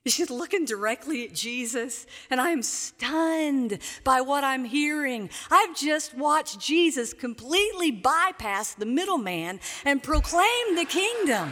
She's 0.06 0.30
looking 0.30 0.64
directly 0.64 1.24
at 1.24 1.34
Jesus, 1.34 2.06
and 2.30 2.40
I 2.40 2.50
am 2.50 2.62
stunned 2.62 3.80
by 4.04 4.20
what 4.20 4.44
I'm 4.44 4.64
hearing. 4.64 5.30
I've 5.50 5.76
just 5.76 6.16
watched 6.16 6.60
Jesus 6.60 7.12
completely 7.12 7.90
bypass 7.90 8.74
the 8.74 8.86
middleman 8.86 9.58
and 9.84 10.00
proclaim 10.00 10.76
the 10.76 10.84
kingdom. 10.84 11.50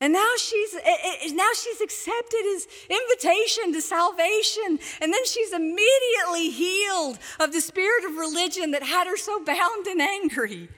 And 0.00 0.12
now 0.12 0.30
she's, 0.36 0.74
eh, 0.74 0.80
eh, 0.84 1.32
now 1.32 1.50
she's 1.54 1.80
accepted 1.80 2.42
his 2.42 2.66
invitation 2.90 3.72
to 3.74 3.80
salvation. 3.80 4.80
And 5.00 5.12
then 5.12 5.24
she's 5.26 5.52
immediately 5.52 6.50
healed 6.50 7.20
of 7.38 7.52
the 7.52 7.60
spirit 7.60 8.04
of 8.04 8.16
religion 8.16 8.72
that 8.72 8.82
had 8.82 9.06
her 9.06 9.16
so 9.16 9.44
bound 9.44 9.86
and 9.86 10.02
angry. 10.02 10.68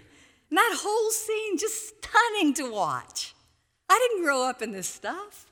And 0.50 0.58
that 0.58 0.78
whole 0.80 1.10
scene 1.10 1.58
just 1.58 1.94
stunning 1.98 2.54
to 2.54 2.70
watch. 2.70 3.34
I 3.88 3.98
didn't 4.08 4.24
grow 4.24 4.42
up 4.42 4.62
in 4.62 4.72
this 4.72 4.88
stuff. 4.88 5.46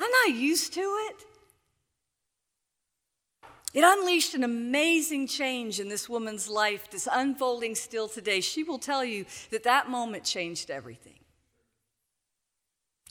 I'm 0.00 0.10
not 0.10 0.36
used 0.38 0.74
to 0.74 0.80
it. 0.80 1.24
It 3.74 3.84
unleashed 3.84 4.34
an 4.34 4.42
amazing 4.42 5.26
change 5.26 5.80
in 5.80 5.88
this 5.88 6.08
woman's 6.08 6.48
life 6.48 6.90
that's 6.90 7.08
unfolding 7.10 7.74
still 7.74 8.08
today. 8.08 8.40
She 8.40 8.62
will 8.62 8.78
tell 8.78 9.04
you 9.04 9.26
that 9.50 9.64
that 9.64 9.90
moment 9.90 10.24
changed 10.24 10.70
everything. 10.70 11.18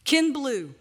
Ken 0.03 0.33
Blue, 0.33 0.73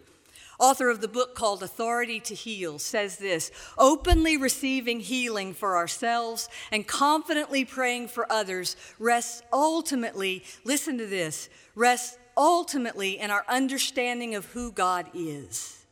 author 0.59 0.89
of 0.89 1.01
the 1.01 1.07
book 1.07 1.35
called 1.35 1.63
Authority 1.63 2.19
to 2.21 2.35
Heal, 2.35 2.79
says 2.79 3.17
this 3.17 3.51
openly 3.77 4.37
receiving 4.37 4.99
healing 4.99 5.53
for 5.53 5.77
ourselves 5.77 6.49
and 6.71 6.87
confidently 6.87 7.65
praying 7.65 8.07
for 8.07 8.31
others 8.31 8.75
rests 8.99 9.41
ultimately, 9.51 10.43
listen 10.63 10.97
to 10.97 11.05
this, 11.05 11.49
rests 11.75 12.17
ultimately 12.37 13.19
in 13.19 13.31
our 13.31 13.45
understanding 13.47 14.35
of 14.35 14.45
who 14.45 14.71
God 14.71 15.09
is. 15.13 15.85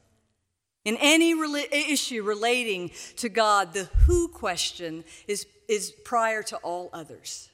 In 0.85 0.97
any 0.99 1.31
issue 1.71 2.23
relating 2.23 2.91
to 3.17 3.29
God, 3.29 3.73
the 3.73 3.85
who 4.05 4.27
question 4.27 5.05
is, 5.27 5.47
is 5.69 5.91
prior 6.03 6.43
to 6.43 6.57
all 6.57 6.89
others. 6.91 7.49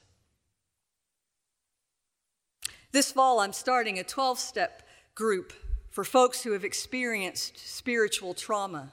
This 2.92 3.12
fall, 3.12 3.38
I'm 3.38 3.52
starting 3.52 4.00
a 4.00 4.04
12 4.04 4.38
step 4.38 4.82
group 5.14 5.52
for 6.00 6.04
folks 6.04 6.42
who 6.42 6.52
have 6.52 6.64
experienced 6.64 7.58
spiritual 7.58 8.32
trauma. 8.32 8.90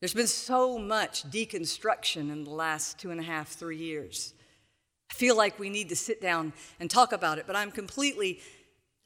There's 0.00 0.12
been 0.12 0.26
so 0.26 0.78
much 0.78 1.22
deconstruction 1.30 2.30
in 2.30 2.44
the 2.44 2.50
last 2.50 2.98
two 2.98 3.10
and 3.10 3.18
a 3.18 3.22
half, 3.22 3.48
three 3.48 3.78
years. 3.78 4.34
I 5.10 5.14
feel 5.14 5.34
like 5.34 5.58
we 5.58 5.70
need 5.70 5.88
to 5.88 5.96
sit 5.96 6.20
down 6.20 6.52
and 6.78 6.90
talk 6.90 7.12
about 7.12 7.38
it, 7.38 7.46
but 7.46 7.56
I'm 7.56 7.70
completely 7.70 8.40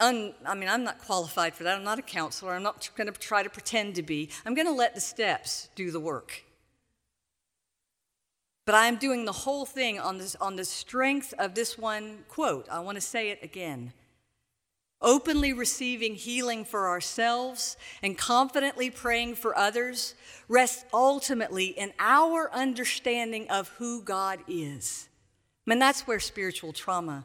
un, 0.01 0.35
I 0.45 0.57
mean, 0.57 0.69
I'm 0.69 0.83
not 0.83 0.99
qualified 0.99 1.55
for 1.55 1.63
that. 1.63 1.79
I'm 1.79 1.85
not 1.85 2.01
a 2.01 2.03
counselor. 2.03 2.53
I'm 2.53 2.65
not 2.65 2.91
going 2.97 3.07
to 3.07 3.13
try 3.13 3.45
to 3.45 3.49
pretend 3.49 3.95
to 3.95 4.03
be. 4.03 4.29
I'm 4.45 4.57
going 4.57 4.67
to 4.67 4.73
let 4.73 4.97
the 4.97 5.01
steps 5.01 5.69
do 5.77 5.93
the 5.93 6.01
work. 6.01 6.43
But 8.67 8.75
I'm 8.75 8.97
doing 8.97 9.25
the 9.25 9.31
whole 9.31 9.67
thing 9.67 10.01
on, 10.01 10.19
this, 10.19 10.35
on 10.41 10.57
the 10.57 10.65
strength 10.65 11.33
of 11.39 11.55
this 11.55 11.79
one 11.79 12.25
quote. 12.29 12.69
I 12.69 12.81
want 12.81 12.97
to 12.97 13.01
say 13.01 13.31
it 13.31 13.39
again 13.45 13.93
openly 15.03 15.53
receiving 15.53 16.15
healing 16.15 16.65
for 16.65 16.89
ourselves 16.89 17.77
and 18.03 18.19
confidently 18.19 18.91
praying 18.91 19.35
for 19.35 19.57
others 19.57 20.15
rests 20.49 20.85
ultimately 20.93 21.67
in 21.67 21.93
our 21.99 22.51
understanding 22.53 23.49
of 23.51 23.69
who 23.79 24.03
God 24.03 24.41
is. 24.47 25.09
I 25.67 25.71
mean, 25.71 25.79
that's 25.79 26.07
where 26.07 26.21
spiritual 26.21 26.73
trauma 26.73 27.25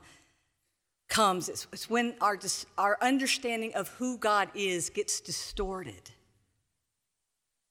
comes. 1.08 1.50
It's, 1.50 1.68
it's 1.74 1.90
when 1.90 2.16
our, 2.22 2.40
our 2.78 2.98
understanding 3.02 3.74
of 3.76 3.90
who 3.90 4.18
God 4.18 4.50
is 4.56 4.90
gets 4.90 5.20
distorted. 5.20 6.12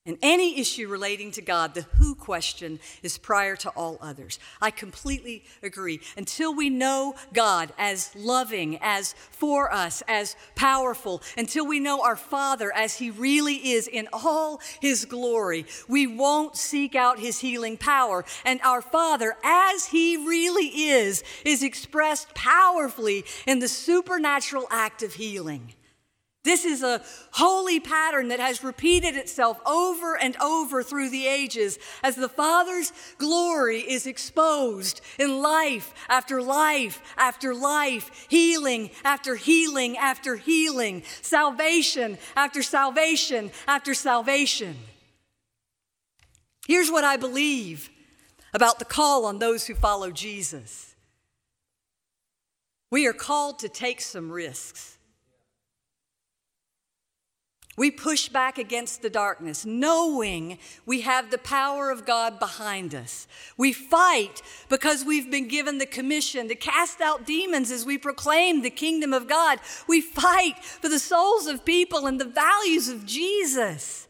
And 0.06 0.18
any 0.20 0.60
issue 0.60 0.86
relating 0.86 1.30
to 1.30 1.40
God, 1.40 1.72
the 1.72 1.86
who 1.96 2.14
question 2.14 2.78
is 3.02 3.16
prior 3.16 3.56
to 3.56 3.70
all 3.70 3.96
others. 4.02 4.38
I 4.60 4.70
completely 4.70 5.44
agree. 5.62 6.00
Until 6.18 6.54
we 6.54 6.68
know 6.68 7.14
God 7.32 7.72
as 7.78 8.14
loving, 8.14 8.76
as 8.82 9.14
for 9.30 9.72
us, 9.72 10.02
as 10.06 10.36
powerful, 10.56 11.22
until 11.38 11.66
we 11.66 11.80
know 11.80 12.02
our 12.02 12.16
Father 12.16 12.70
as 12.74 12.96
He 12.96 13.08
really 13.10 13.70
is 13.70 13.88
in 13.88 14.06
all 14.12 14.60
His 14.82 15.06
glory, 15.06 15.64
we 15.88 16.06
won't 16.06 16.54
seek 16.54 16.94
out 16.94 17.18
His 17.18 17.38
healing 17.38 17.78
power. 17.78 18.26
And 18.44 18.60
our 18.60 18.82
Father, 18.82 19.34
as 19.42 19.86
He 19.86 20.18
really 20.18 20.66
is, 20.66 21.24
is 21.46 21.62
expressed 21.62 22.34
powerfully 22.34 23.24
in 23.46 23.60
the 23.60 23.68
supernatural 23.68 24.66
act 24.70 25.02
of 25.02 25.14
healing. 25.14 25.72
This 26.44 26.66
is 26.66 26.82
a 26.82 27.00
holy 27.32 27.80
pattern 27.80 28.28
that 28.28 28.38
has 28.38 28.62
repeated 28.62 29.16
itself 29.16 29.58
over 29.66 30.14
and 30.16 30.36
over 30.42 30.82
through 30.82 31.08
the 31.08 31.26
ages 31.26 31.78
as 32.02 32.16
the 32.16 32.28
Father's 32.28 32.92
glory 33.16 33.80
is 33.80 34.06
exposed 34.06 35.00
in 35.18 35.40
life 35.40 35.94
after 36.06 36.42
life 36.42 37.00
after 37.16 37.54
life, 37.54 38.26
healing 38.28 38.90
after 39.04 39.36
healing 39.36 39.96
after 39.96 40.36
healing, 40.36 41.02
salvation 41.22 42.18
after 42.36 42.62
salvation 42.62 43.50
after 43.66 43.94
salvation. 43.94 44.76
Here's 46.66 46.90
what 46.90 47.04
I 47.04 47.16
believe 47.16 47.88
about 48.52 48.78
the 48.78 48.84
call 48.84 49.24
on 49.24 49.38
those 49.38 49.66
who 49.66 49.74
follow 49.74 50.10
Jesus 50.10 50.94
we 52.90 53.06
are 53.06 53.14
called 53.14 53.58
to 53.60 53.68
take 53.68 54.00
some 54.00 54.30
risks. 54.30 54.93
We 57.76 57.90
push 57.90 58.28
back 58.28 58.56
against 58.56 59.02
the 59.02 59.10
darkness, 59.10 59.66
knowing 59.66 60.58
we 60.86 61.00
have 61.00 61.30
the 61.30 61.38
power 61.38 61.90
of 61.90 62.06
God 62.06 62.38
behind 62.38 62.94
us. 62.94 63.26
We 63.56 63.72
fight 63.72 64.42
because 64.68 65.04
we've 65.04 65.30
been 65.30 65.48
given 65.48 65.78
the 65.78 65.86
commission 65.86 66.46
to 66.48 66.54
cast 66.54 67.00
out 67.00 67.26
demons 67.26 67.72
as 67.72 67.84
we 67.84 67.98
proclaim 67.98 68.62
the 68.62 68.70
kingdom 68.70 69.12
of 69.12 69.28
God. 69.28 69.58
We 69.88 70.00
fight 70.00 70.64
for 70.64 70.88
the 70.88 71.00
souls 71.00 71.46
of 71.46 71.64
people 71.64 72.06
and 72.06 72.20
the 72.20 72.24
values 72.24 72.88
of 72.88 73.06
Jesus. 73.06 74.03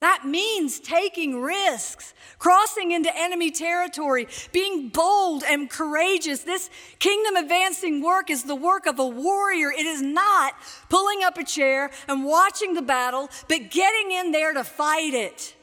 That 0.00 0.24
means 0.24 0.78
taking 0.78 1.40
risks, 1.40 2.14
crossing 2.38 2.92
into 2.92 3.10
enemy 3.16 3.50
territory, 3.50 4.28
being 4.52 4.90
bold 4.90 5.42
and 5.42 5.68
courageous. 5.68 6.40
This 6.44 6.70
kingdom 7.00 7.34
advancing 7.34 8.00
work 8.00 8.30
is 8.30 8.44
the 8.44 8.54
work 8.54 8.86
of 8.86 9.00
a 9.00 9.06
warrior. 9.06 9.72
It 9.72 9.86
is 9.86 10.00
not 10.00 10.54
pulling 10.88 11.24
up 11.24 11.36
a 11.36 11.42
chair 11.42 11.90
and 12.06 12.24
watching 12.24 12.74
the 12.74 12.82
battle, 12.82 13.28
but 13.48 13.70
getting 13.70 14.12
in 14.12 14.30
there 14.30 14.54
to 14.54 14.62
fight 14.62 15.14
it. 15.14 15.56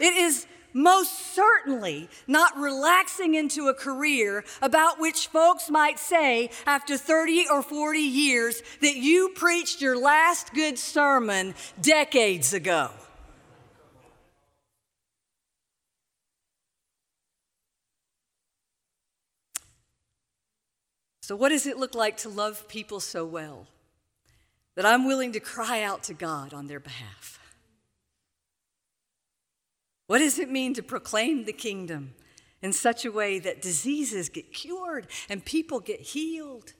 It 0.00 0.14
is 0.14 0.46
most 0.72 1.34
certainly 1.34 2.08
not 2.26 2.56
relaxing 2.56 3.34
into 3.34 3.68
a 3.68 3.74
career 3.74 4.42
about 4.62 4.98
which 4.98 5.28
folks 5.28 5.70
might 5.70 5.98
say 5.98 6.50
after 6.66 6.96
30 6.96 7.46
or 7.50 7.62
40 7.62 7.98
years 7.98 8.62
that 8.80 8.96
you 8.96 9.32
preached 9.36 9.82
your 9.82 9.98
last 9.98 10.52
good 10.54 10.78
sermon 10.78 11.54
decades 11.80 12.54
ago. 12.54 12.90
So, 21.24 21.34
what 21.34 21.48
does 21.48 21.64
it 21.66 21.78
look 21.78 21.94
like 21.94 22.18
to 22.18 22.28
love 22.28 22.68
people 22.68 23.00
so 23.00 23.24
well 23.24 23.66
that 24.74 24.84
I'm 24.84 25.06
willing 25.06 25.32
to 25.32 25.40
cry 25.40 25.82
out 25.82 26.02
to 26.02 26.12
God 26.12 26.52
on 26.52 26.66
their 26.66 26.80
behalf? 26.80 27.40
What 30.06 30.18
does 30.18 30.38
it 30.38 30.50
mean 30.50 30.74
to 30.74 30.82
proclaim 30.82 31.46
the 31.46 31.54
kingdom 31.54 32.12
in 32.60 32.74
such 32.74 33.06
a 33.06 33.10
way 33.10 33.38
that 33.38 33.62
diseases 33.62 34.28
get 34.28 34.52
cured 34.52 35.06
and 35.30 35.42
people 35.42 35.80
get 35.80 36.00
healed? 36.00 36.74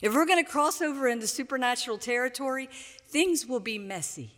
If 0.00 0.14
we're 0.14 0.24
going 0.24 0.44
to 0.44 0.48
cross 0.48 0.80
over 0.80 1.08
into 1.08 1.26
supernatural 1.26 1.98
territory, 1.98 2.68
things 3.08 3.46
will 3.46 3.58
be 3.58 3.78
messy. 3.78 4.30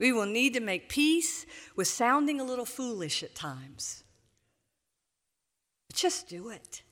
We 0.00 0.10
will 0.10 0.26
need 0.26 0.54
to 0.54 0.60
make 0.60 0.88
peace 0.88 1.46
with 1.76 1.86
sounding 1.86 2.40
a 2.40 2.44
little 2.44 2.66
foolish 2.66 3.22
at 3.22 3.36
times. 3.36 4.02
Just 5.92 6.28
do 6.28 6.50
it. 6.50 6.82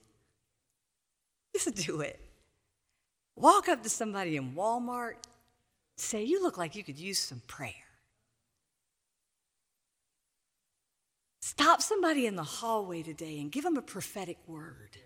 Just 1.54 1.74
do 1.74 2.00
it. 2.00 2.20
Walk 3.36 3.68
up 3.68 3.82
to 3.84 3.88
somebody 3.88 4.36
in 4.36 4.54
Walmart, 4.54 5.14
say, 5.96 6.24
You 6.24 6.42
look 6.42 6.58
like 6.58 6.74
you 6.74 6.82
could 6.82 6.98
use 6.98 7.18
some 7.18 7.42
prayer. 7.46 7.72
Stop 11.40 11.80
somebody 11.80 12.26
in 12.26 12.36
the 12.36 12.42
hallway 12.42 13.02
today 13.02 13.40
and 13.40 13.50
give 13.50 13.64
them 13.64 13.76
a 13.76 13.82
prophetic 13.82 14.38
word. 14.46 14.96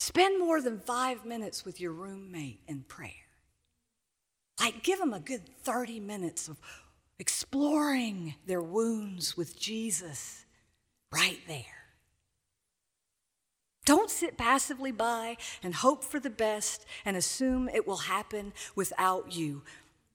Spend 0.00 0.38
more 0.38 0.60
than 0.60 0.80
five 0.80 1.24
minutes 1.24 1.64
with 1.64 1.80
your 1.80 1.92
roommate 1.92 2.60
in 2.66 2.82
prayer. 2.82 3.10
Like, 4.60 4.82
give 4.82 4.98
them 4.98 5.12
a 5.12 5.20
good 5.20 5.42
30 5.62 6.00
minutes 6.00 6.48
of 6.48 6.56
exploring 7.18 8.34
their 8.46 8.62
wounds 8.62 9.36
with 9.36 9.58
Jesus 9.58 10.45
right 11.12 11.40
there. 11.46 11.64
Don't 13.84 14.10
sit 14.10 14.36
passively 14.36 14.90
by 14.90 15.36
and 15.62 15.74
hope 15.74 16.02
for 16.02 16.18
the 16.18 16.30
best 16.30 16.84
and 17.04 17.16
assume 17.16 17.68
it 17.68 17.86
will 17.86 17.96
happen 17.98 18.52
without 18.74 19.32
you. 19.32 19.62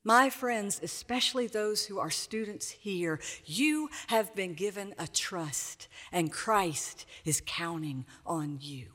My 0.04 0.30
friends, 0.30 0.80
especially 0.84 1.48
those 1.48 1.86
who 1.86 2.00
are 2.00 2.10
students 2.10 2.70
here, 2.70 3.20
you 3.46 3.90
have 4.08 4.36
been 4.36 4.56
given 4.56 4.96
a 4.98 5.08
trust, 5.08 5.88
and 6.12 6.32
Christ 6.32 7.06
is 7.24 7.42
counting 7.46 8.06
on 8.26 8.58
you. 8.60 8.88